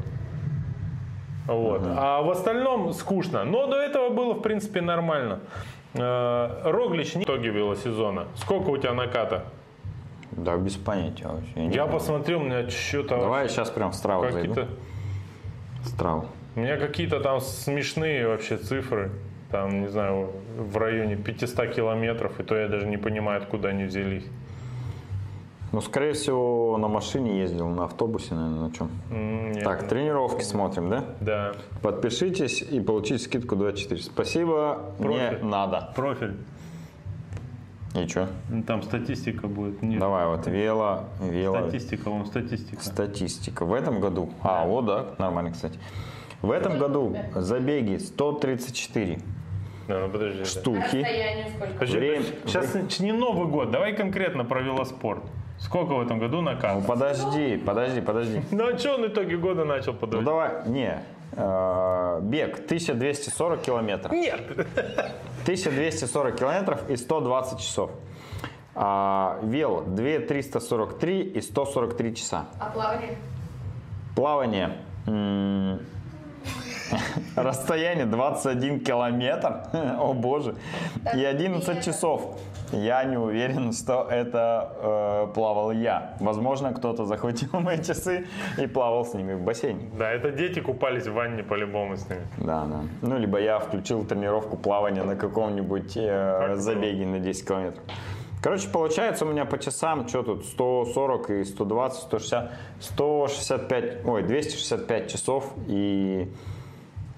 [1.46, 1.82] Вот.
[1.84, 3.44] А в остальном скучно.
[3.44, 5.40] Но до этого было, в принципе, нормально.
[5.94, 8.26] Э, Роглич не в итоге велосезона.
[8.36, 9.44] Сколько у тебя наката?
[10.32, 11.66] Да, без понятия вообще.
[11.66, 14.54] Я Я посмотрел, у меня что-то Давай я сейчас прям в страву какие-то...
[14.54, 14.70] зайду.
[15.84, 16.26] Страву.
[16.56, 19.10] У меня какие-то там смешные вообще цифры.
[19.50, 22.40] Там, не знаю, в районе 500 километров.
[22.40, 24.24] И то я даже не понимаю, откуда они взялись.
[25.74, 28.90] Ну, скорее всего, на машине ездил, на автобусе, наверное, на чем.
[29.10, 29.64] Нет.
[29.64, 31.04] Так, тренировки смотрим, да?
[31.20, 31.52] Да.
[31.82, 34.00] Подпишитесь и получите скидку 24.
[34.00, 35.42] Спасибо, Профиль.
[35.42, 35.92] не надо.
[35.96, 36.36] Профиль.
[37.96, 38.28] И что?
[38.50, 39.82] Ну, Там статистика будет.
[39.82, 39.98] Нет.
[39.98, 42.80] Давай, вот вело, вело, Статистика, вон статистика.
[42.80, 43.64] статистика.
[43.64, 45.76] В этом году, а, вот, да, нормально, кстати.
[46.40, 49.18] В этом году забеги 134
[49.88, 50.38] Да, ну подожди.
[50.38, 50.44] да.
[50.44, 50.78] штуки.
[50.78, 51.72] Расстояние сколько?
[51.74, 55.24] Подожди, Время- Сейчас не Новый год, давай конкретно про велоспорт.
[55.58, 56.74] Сколько в этом году накат?
[56.76, 58.42] Ну, подожди, подожди, подожди.
[58.50, 60.24] Ну а что он итоге года начал Ну, подавать?
[60.26, 60.98] давай, не.
[61.32, 64.12] э, Бег 1240 километров.
[64.12, 64.40] Нет.
[65.42, 67.90] 1240 километров и 120 часов.
[68.74, 72.46] А, вело 2343 и 143 часа.
[72.58, 73.16] А плавание?
[74.16, 74.70] Плавание.
[75.06, 75.78] м,
[77.36, 79.62] Расстояние 21 километр.
[79.72, 80.56] О боже.
[81.14, 82.38] И 11 часов.
[82.72, 84.72] Я не уверен, что это
[85.28, 86.16] э, плавал я.
[86.20, 88.26] Возможно, кто-то захватил мои часы
[88.58, 89.90] и плавал с ними в бассейне.
[89.98, 92.22] Да, это дети купались в ванне по-любому с ними.
[92.38, 92.80] Да, да.
[93.02, 97.82] Ну, либо я включил тренировку плавания на каком-нибудь э, Как забеге на 10 километров.
[98.42, 105.10] Короче, получается у меня по часам, что тут, 140 и 120, 160, 165, ой, 265
[105.10, 106.30] часов и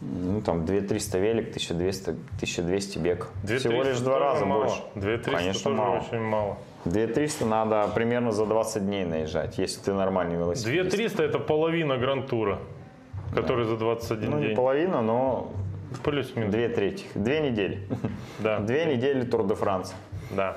[0.00, 3.28] ну, там 2300 велик, 1200, 1200 бег.
[3.42, 4.64] 2300 Всего лишь два раза мало.
[4.64, 4.82] больше.
[4.94, 5.96] 2300 Конечно, тоже мало.
[5.98, 6.56] очень мало.
[6.84, 10.90] 2300 надо примерно за 20 дней наезжать, если ты нормальный велосипедист.
[10.96, 12.58] 2300 это половина гран-тура,
[13.34, 14.56] который за 21 Ну, не день.
[14.56, 15.52] половина, но
[16.04, 16.52] Плюс-минус.
[16.52, 17.04] две трети.
[17.14, 17.88] Две недели.
[18.38, 18.60] Да.
[18.60, 19.94] Две недели Тур де Франс.
[20.30, 20.56] Да.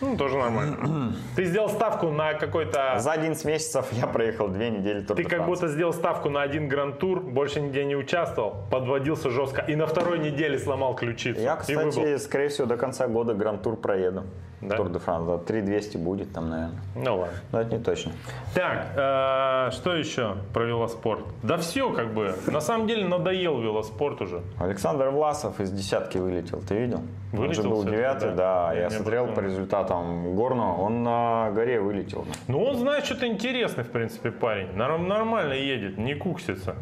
[0.00, 1.14] Ну, тоже нормально.
[1.36, 2.98] Ты сделал ставку на какой-то...
[2.98, 6.68] За 11 месяцев я проехал две недели Тур Ты как будто сделал ставку на один
[6.68, 11.40] гранд-тур, больше нигде не участвовал, подводился жестко и на второй неделе сломал ключицу.
[11.40, 14.24] Я, кстати, скорее всего, до конца года Гранд-тур проеду.
[14.62, 14.76] Да?
[14.76, 16.78] Тур де Франс, да, 3200 будет там, наверное.
[16.94, 17.34] Ну ладно.
[17.50, 18.12] Но это не точно.
[18.54, 21.24] Так, э, что еще про велоспорт?
[21.42, 22.34] Да все как бы.
[22.46, 24.40] На самом деле надоел велоспорт уже.
[24.60, 27.02] Александр Власов из десятки вылетел, ты видел?
[27.32, 28.68] он Вылетел же был девятый, да.
[28.68, 28.74] да.
[28.74, 32.24] Я Я, смотрел по результатам горного, он на горе вылетел.
[32.46, 34.68] Ну он знает что-то интересное, в принципе, парень.
[34.76, 36.76] Норм- нормально едет, не куксится.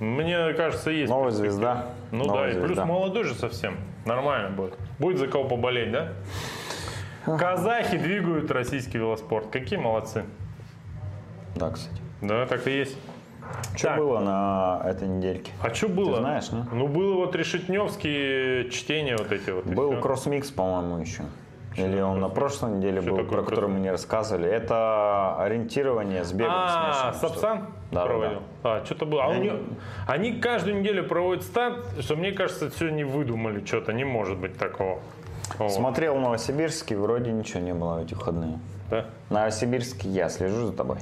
[0.00, 1.10] Мне кажется, есть.
[1.10, 1.86] Новая звезда.
[2.10, 2.84] Ну Новая да, и плюс звезда.
[2.84, 3.76] молодой же совсем.
[4.04, 4.74] Нормально будет.
[4.98, 6.08] Будет за кого поболеть, да?
[7.24, 9.48] Казахи двигают российский велоспорт.
[9.50, 10.24] Какие молодцы.
[11.56, 12.00] Да, кстати.
[12.20, 12.96] Да, так и есть.
[13.76, 13.98] Что Так.
[13.98, 15.52] было на этой недельке?
[15.62, 16.18] А что было?
[16.18, 16.64] знаешь, не?
[16.72, 19.66] Ну, было вот решетневские чтения вот эти вот.
[19.66, 21.22] Был кроссмикс, по-моему, еще.
[21.76, 24.46] Или он на прошлой неделе Что был, про который мы не рассказывали.
[24.48, 27.14] Это ориентирование с бегом А.
[27.14, 27.60] Сапсан
[27.90, 28.42] Да, да, проводил?
[28.62, 29.24] А, что-то было.
[29.24, 29.58] А у Я него-
[30.06, 33.92] Они каждую неделю проводят старт, что мне кажется, все не выдумали что-то.
[33.94, 35.00] Не может быть такого.
[35.58, 35.72] Вот.
[35.72, 38.58] Смотрел Новосибирский, вроде ничего не было в эти выходные.
[38.90, 39.06] Да?
[39.30, 40.98] Новосибирский, я слежу за тобой.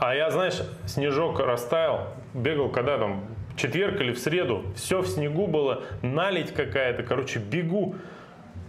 [0.00, 3.24] А я, знаешь, снежок растаял, бегал когда там,
[3.54, 7.94] в четверг или в среду, все в снегу было, наледь какая-то, короче, бегу.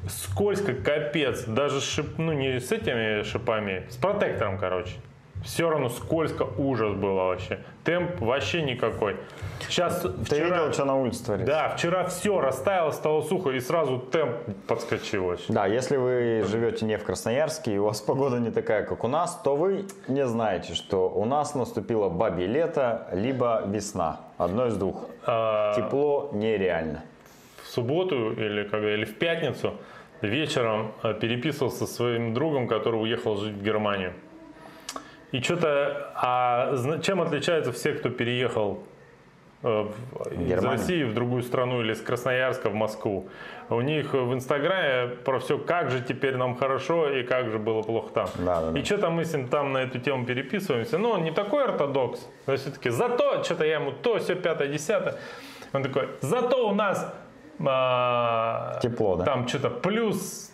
[0.07, 1.45] скользко, капец.
[1.45, 4.93] Даже шип, ну не с этими шипами, с протектором, короче.
[5.44, 7.60] Все равно скользко, ужас было вообще.
[7.84, 9.18] Темп вообще никакой.
[9.68, 11.48] Сейчас Ты видел, что на улице творится?
[11.48, 14.36] Да, вчера все растаяло, стало сухо, и сразу темп
[14.68, 15.52] подскочил вообще.
[15.52, 19.08] Да, если вы живете не в Красноярске и у вас погода не такая, как у
[19.08, 24.22] нас, то вы не знаете, что у нас наступило бабье лето, либо весна.
[24.38, 25.10] Одно из двух.
[25.26, 27.04] А, Тепло нереально.
[27.64, 29.74] в субботу или когда или в пятницу
[30.22, 34.14] вечером э, переписывался со своим другом, который уехал жить в Германию.
[35.34, 38.84] И что-то, а чем отличаются все, кто переехал
[39.63, 39.67] э,
[40.11, 40.63] в- из?
[40.63, 43.27] России в другую страну или с Красноярска в Москву?
[43.69, 47.81] У них в Инстаграме про все, как же теперь нам хорошо и как же было
[47.81, 48.27] плохо там.
[48.38, 48.79] Да, да, да.
[48.79, 50.99] И что-то мы с ним там на эту тему переписываемся.
[50.99, 55.15] Но он не такой ортодокс, но все-таки зато, что-то я ему то, все, пятое, десятое.
[55.73, 57.11] Он такой, зато у нас
[57.65, 59.25] а, Тепло, да?
[59.25, 60.53] там что-то плюс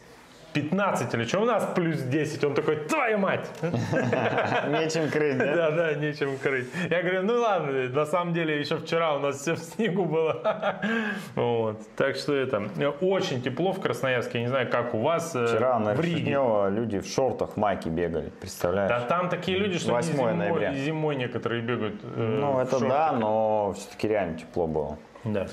[0.54, 2.44] 15 или что, у нас плюс 10.
[2.44, 3.48] Он такой, твою мать!
[3.62, 5.56] Нечем крыть, да?
[5.56, 6.68] Да, да, нечем крыть.
[6.90, 10.42] Я говорю, ну ладно, на самом деле еще вчера у нас все в снегу было.
[11.36, 11.80] Вот.
[11.96, 12.64] Так что это,
[13.02, 15.94] очень тепло в Красноярске, я не знаю, как у вас э, Вчера на.
[15.94, 18.90] Решетнево люди в шортах, в майке бегали, представляешь?
[18.90, 20.74] Да там такие люди, что они 8 зимой, ноября.
[20.74, 21.96] зимой некоторые бегают.
[22.04, 24.98] э, Ну, это да, но все-таки реально тепло было.
[25.24, 25.48] Да.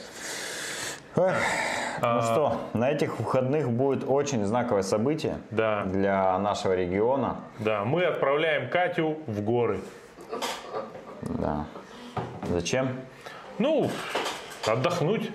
[1.16, 1.34] Эх,
[2.02, 2.16] А.
[2.16, 5.84] Ну что, на этих выходных будет очень знаковое событие Да.
[5.84, 7.36] для нашего региона.
[7.58, 9.80] Да, мы отправляем Катю в горы.
[11.22, 11.64] Да.
[12.50, 12.90] Зачем?
[13.58, 13.88] Ну,
[14.66, 15.30] отдохнуть.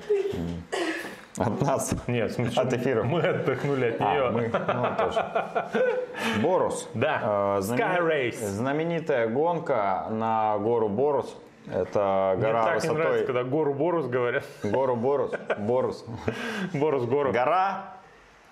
[1.38, 1.94] От нас.
[2.08, 3.04] Нет, смысле, От эфира.
[3.04, 4.28] Мы отдохнули от нее.
[4.28, 6.42] А, мы, ну, тоже.
[6.44, 6.90] Борус.
[6.94, 7.58] Да.
[7.58, 8.46] Э, Sky Race.
[8.46, 11.36] Знаменитая гонка на гору Борус.
[11.68, 13.26] Это Мне гора так не нравится, высотой...
[13.26, 14.44] когда гору Борус говорят.
[14.64, 15.32] Гору Борус.
[15.58, 16.06] Борус.
[16.74, 17.32] Борус гору.
[17.32, 17.96] Гора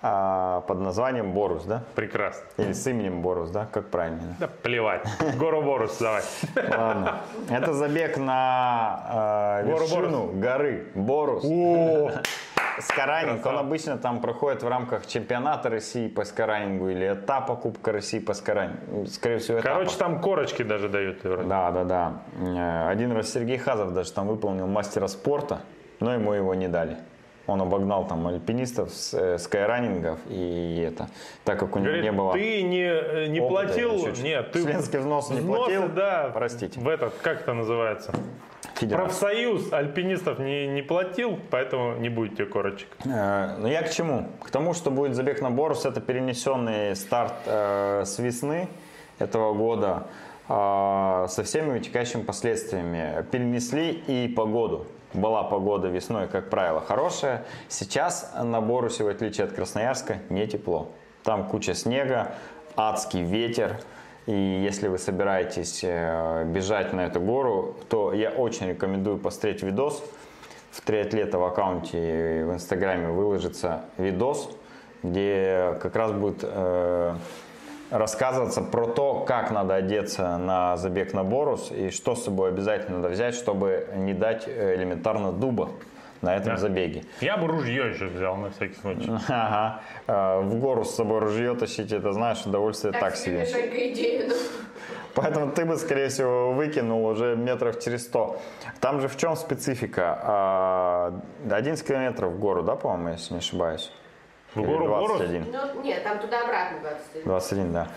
[0.02, 1.82] а, под названием Борус, да?
[1.94, 2.44] Прекрасно.
[2.56, 3.66] Или с именем Борус, да?
[3.70, 4.34] Как правильно?
[4.38, 5.06] Да плевать.
[5.36, 6.22] Гору Борус давай.
[6.56, 7.20] Ладно.
[7.50, 11.44] Это забег на э, вершину горы Борус.
[11.44, 12.12] О,
[12.80, 18.18] Скаранинг, он обычно там проходит в рамках чемпионата России по скаранингу или этапа Кубка России
[18.18, 19.06] по скаранингу.
[19.06, 19.74] Скорее всего, этапа.
[19.78, 21.22] Короче, там корочки даже дают.
[21.24, 21.48] вроде.
[21.48, 22.22] Да, да, да.
[22.40, 25.60] Э, Один раз Сергей Хазов даже там выполнил мастера спорта,
[26.00, 26.96] но ему его не дали.
[27.46, 31.08] Он обогнал там альпинистов э, скайранингов и это,
[31.44, 34.62] так как у него Говорит, не было ты не, э, не опыта платил, нет, ты
[34.62, 36.78] членский взнос не взносы, платил, да, простите.
[36.78, 38.12] в этот, как это называется,
[38.80, 39.04] федерации.
[39.04, 42.88] профсоюз альпинистов не, не платил, поэтому не будет тебе корочек.
[43.04, 44.28] Э, Но я к чему?
[44.42, 48.68] К тому, что будет забег на Борус, это перенесенный старт э, с весны
[49.18, 50.06] этого года
[50.48, 53.24] э, со всеми вытекающими последствиями.
[53.30, 54.86] Перенесли и погоду.
[55.12, 57.44] Была погода весной, как правило, хорошая.
[57.68, 60.88] Сейчас на Борусе, в отличие от Красноярска, не тепло.
[61.24, 62.34] Там куча снега,
[62.76, 63.80] адский ветер.
[64.26, 70.02] И если вы собираетесь э, бежать на эту гору, то я очень рекомендую посмотреть видос.
[70.70, 74.50] В триатлета в аккаунте в Инстаграме выложится видос,
[75.02, 77.14] где как раз будет э,
[77.90, 82.98] рассказываться про то, как надо одеться на забег на Борус и что с собой обязательно
[82.98, 85.70] надо взять, чтобы не дать э, элементарно дуба
[86.22, 86.56] на этом Да.
[86.56, 87.04] забеге.
[87.20, 89.10] Я бы ружье еще взял на всякий случай.
[89.28, 89.80] Ага.
[90.06, 93.44] Э, В гору с собой ружье тащить, это знаешь, удовольствие так, себе.
[93.44, 94.28] Идею.
[94.28, 94.34] ну.
[95.14, 98.40] Поэтому ты бы, скорее всего, выкинул уже метров через 100.
[98.80, 100.18] Там же в чем специфика?
[100.22, 103.90] А, 11 километров в гору, да, по-моему, если не ошибаюсь?
[104.54, 105.18] В Или гору Борус?
[105.18, 105.46] 21.
[105.52, 107.24] Ну, нет, там туда-обратно 21.
[107.24, 107.88] 21, да.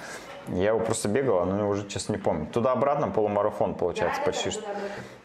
[0.47, 2.47] Я его просто бегал, но уже, честно, не помню.
[2.47, 4.63] Туда-обратно полумарафон получается Да, почти что.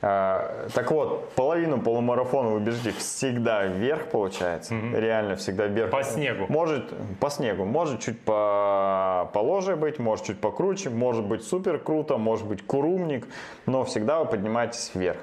[0.00, 4.74] А, так вот, половину полумарафона вы бежите всегда вверх, получается.
[4.74, 5.90] Реально всегда вверх.
[5.90, 6.46] По снегу.
[6.48, 7.64] Может, по снегу.
[7.64, 13.26] Может чуть по положе быть, может чуть покруче, может быть супер круто, может быть курумник,
[13.66, 15.18] но всегда вы поднимаетесь вверх.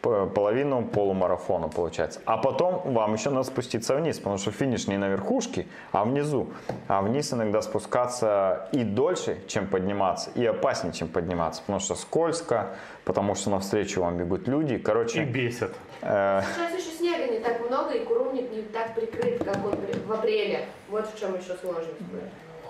[0.00, 2.20] Половину полумарафона получается.
[2.24, 6.48] А потом вам еще надо спуститься вниз, потому что финиш не на верхушке, а внизу.
[6.88, 12.70] А вниз иногда спускаться и дольше, чем подниматься, и опаснее, чем подниматься, потому что скользко,
[13.04, 14.74] потому что навстречу вам бегут люди.
[14.74, 15.72] И Короче, бесит.
[16.00, 19.74] э, Сейчас еще снега не так много, и курумник не так прикрыт, как он
[20.06, 20.64] в апреле.
[20.88, 21.92] Вот в чем еще сложность.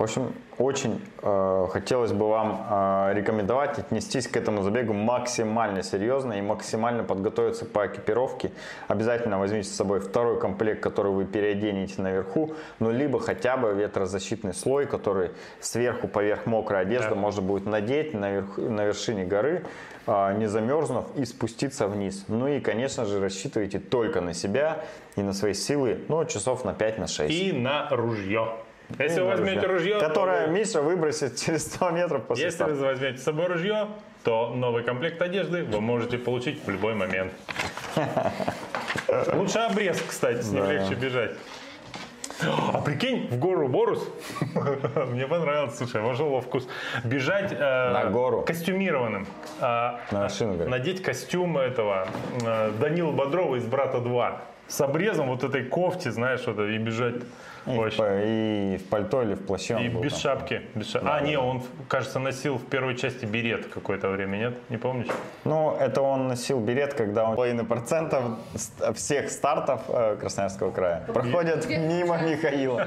[0.01, 6.33] В общем, очень э, хотелось бы вам э, рекомендовать отнестись к этому забегу максимально серьезно
[6.33, 8.51] и максимально подготовиться по экипировке.
[8.89, 14.55] Обязательно возьмите с собой второй комплект, который вы переоденете наверху, ну либо хотя бы ветрозащитный
[14.55, 17.17] слой, который сверху поверх мокрой одежды Да.
[17.17, 19.65] можно будет надеть наверх- на вершине горы,
[20.07, 22.25] э, не замерзнув и спуститься вниз.
[22.27, 24.79] Ну и, конечно же, рассчитывайте только на себя
[25.17, 27.31] и на свои силы, ну, часов на 5 на 6.
[27.31, 28.49] И на ружье.
[28.99, 32.75] Если вы возьмете ружье, то Которое вы- Миша выбросит через 100 метров после если старта.
[32.75, 33.89] вы возьмете с собой ружье,
[34.25, 37.33] то новый комплект одежды вы можете получить в любой момент.
[39.33, 40.73] Лучше обрез, кстати, с ним Да.
[40.73, 41.33] легче бежать.
[42.73, 44.09] А прикинь, в гору Борус,
[45.11, 46.67] мне понравилось, слушай, вошел во вкус,
[47.05, 47.59] бежать э,
[47.93, 48.41] На гору.
[48.43, 49.27] костюмированным.
[49.61, 50.67] А, На горы.
[50.71, 52.09] надеть костюм этого
[52.43, 54.39] э, Данила Бодрова из «Брата 2»
[54.69, 57.17] с обрезом вот этой кофти, знаешь, вот, и бежать.
[57.67, 60.21] И в, и пальто или в плаще И был без там.
[60.21, 60.63] шапки.
[60.75, 64.55] Без ша- А, не, он, кажется, носил в первой части берет какое-то время, нет?
[64.71, 65.07] Не помнишь?
[65.45, 68.23] Ну, это он носил берет, когда он половина процентов
[68.95, 72.87] всех стартов э, Красноярского края проходят мимо Михаила.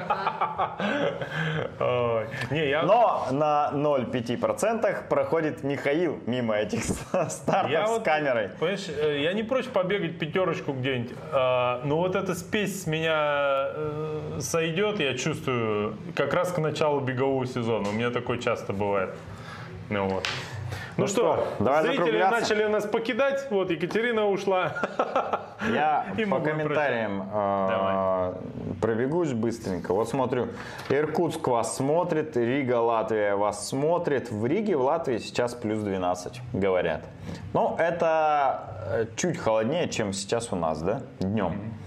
[2.84, 6.84] Но на 0,5% проходит Михаил мимо этих
[7.30, 8.50] стартов с камерой.
[8.60, 11.16] Понимаешь, э, я не прочь побегать пятерочку где-нибудь.
[11.32, 13.70] а, но вот эта спесь меня
[14.64, 17.90] сойдет, я чувствую, как раз к началу бегового сезона.
[17.90, 19.10] У меня такое часто бывает.
[19.90, 20.26] Ну вот.
[20.96, 21.16] Ну, что,
[21.58, 23.48] что, давай зрители начали нас покидать.
[23.50, 24.74] Вот, Екатерина ушла.
[25.74, 28.34] Я И по комментариям э,
[28.80, 29.94] пробегусь быстренько.
[29.94, 30.48] Вот смотрю,
[30.90, 34.32] Иркутск вас смотрит, Рига, Латвия вас смотрит.
[34.32, 37.04] В Риге, в Латвии сейчас плюс 12, говорят.
[37.54, 41.52] Ну, это э, чуть холоднее, чем сейчас у нас, да, днем.
[41.52, 41.83] Э,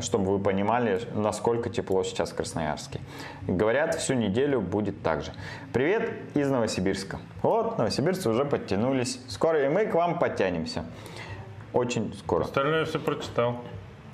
[0.00, 3.00] Чтобы вы понимали, насколько тепло сейчас в Красноярске.
[3.46, 5.32] Говорят, всю неделю будет так же.
[5.72, 7.18] Привет из Новосибирска.
[7.42, 9.20] Вот, новосибирцы уже подтянулись.
[9.28, 10.84] Скоро и мы к вам подтянемся.
[11.72, 12.44] Очень скоро.
[12.44, 13.56] Остальное все прочитал.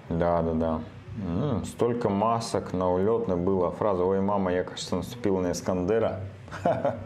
[0.09, 0.81] Да, да, да.
[1.19, 3.71] М, столько масок на улетной было.
[3.71, 6.21] Фраза «Ой, мама, я, кажется, наступил на Искандера».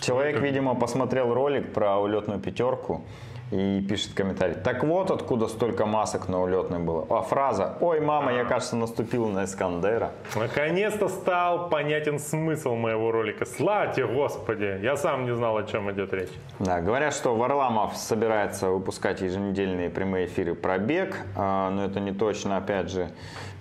[0.00, 3.02] Человек, видимо, посмотрел ролик про улетную пятерку
[3.50, 4.54] и пишет комментарий.
[4.54, 7.06] Так вот откуда столько масок на улетной было.
[7.08, 10.12] А фраза «Ой, мама, я, кажется, наступил на Искандера».
[10.34, 13.44] Наконец-то стал понятен смысл моего ролика.
[13.46, 14.78] Славьте, Господи!
[14.82, 16.30] Я сам не знал, о чем идет речь.
[16.58, 22.12] Да, говорят, что Варламов собирается выпускать еженедельные прямые эфиры про бег, а, но это не
[22.12, 23.10] точно, опять же.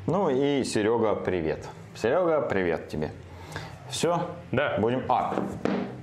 [0.05, 1.67] Ну и Серега, привет.
[1.95, 3.11] Серега, привет тебе.
[3.89, 4.21] Все?
[4.51, 4.77] Да.
[4.79, 5.03] Будем...
[5.09, 5.33] А,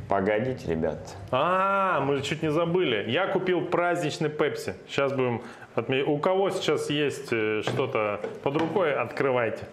[0.08, 1.16] погодите, ребят.
[1.30, 3.04] А, мы чуть не забыли.
[3.10, 4.74] Я купил праздничный пепси.
[4.88, 5.42] Сейчас будем
[5.74, 6.08] отметить.
[6.08, 9.66] У кого сейчас есть э, что-то под рукой, открывайте.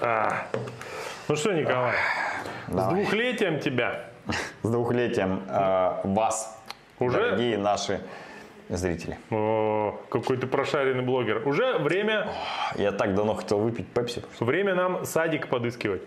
[0.00, 0.46] А.
[1.28, 1.94] Ну что, Николай,
[2.68, 2.94] с Давай.
[2.94, 4.04] двухлетием тебя.
[4.62, 6.62] С двухлетием э, вас,
[6.98, 7.18] Уже?
[7.18, 8.00] дорогие наши
[8.68, 9.18] зрители.
[9.30, 11.46] О, какой ты прошаренный блогер.
[11.46, 12.28] Уже время,
[12.76, 14.22] Я так давно хотел выпить пепси.
[14.40, 16.02] время нам садик подыскивать.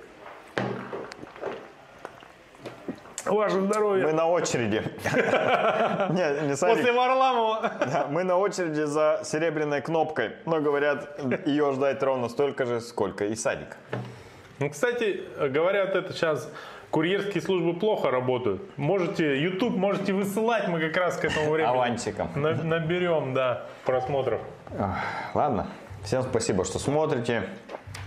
[3.29, 4.05] Ваше здоровье.
[4.05, 4.81] Мы на очереди.
[6.13, 6.77] Не, не садик.
[6.77, 7.71] После Варламова.
[8.09, 10.31] Мы на очереди за серебряной кнопкой.
[10.45, 13.77] Но говорят, ее ждать ровно столько же, сколько и садик.
[14.59, 16.49] Ну, кстати, говорят, это сейчас
[16.89, 18.61] курьерские службы плохо работают.
[18.77, 22.29] Можете, YouTube можете высылать, мы как раз к этому времени Авансиком.
[22.35, 24.41] на- наберем, да, просмотров.
[25.33, 25.67] Ладно.
[26.03, 27.43] Всем спасибо, что смотрите.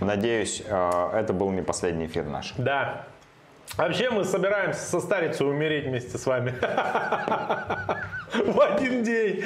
[0.00, 2.54] Надеюсь, э, это был не последний эфир наш.
[2.56, 3.04] Да.
[3.76, 6.54] Вообще мы собираемся состариться и умереть вместе с вами.
[8.46, 9.44] В один день.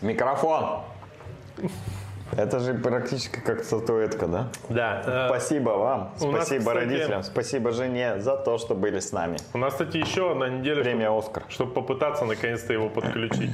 [0.00, 0.82] Микрофон.
[2.36, 4.48] Это же практически как статуэтка, да?
[4.68, 5.02] Да.
[5.06, 9.12] э, Спасибо вам, у нас, спасибо кстати, родителям, спасибо жене за то, что были с
[9.12, 9.38] нами.
[9.54, 11.44] У нас, кстати, еще одна неделя, Премия «Оскар».
[11.48, 13.50] чтобы попытаться наконец-то его подключить.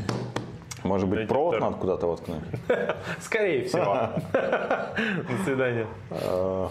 [0.85, 2.43] Может быть, провод надо куда-то воткнуть?
[3.21, 4.11] Скорее всего.
[4.33, 5.87] До свидания.
[6.11, 6.69] Э,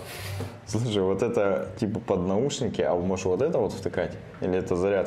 [0.68, 4.16] Слушай, вот это типа под наушники, а может вот это вот втыкать?
[4.40, 5.02] Или это зарядка?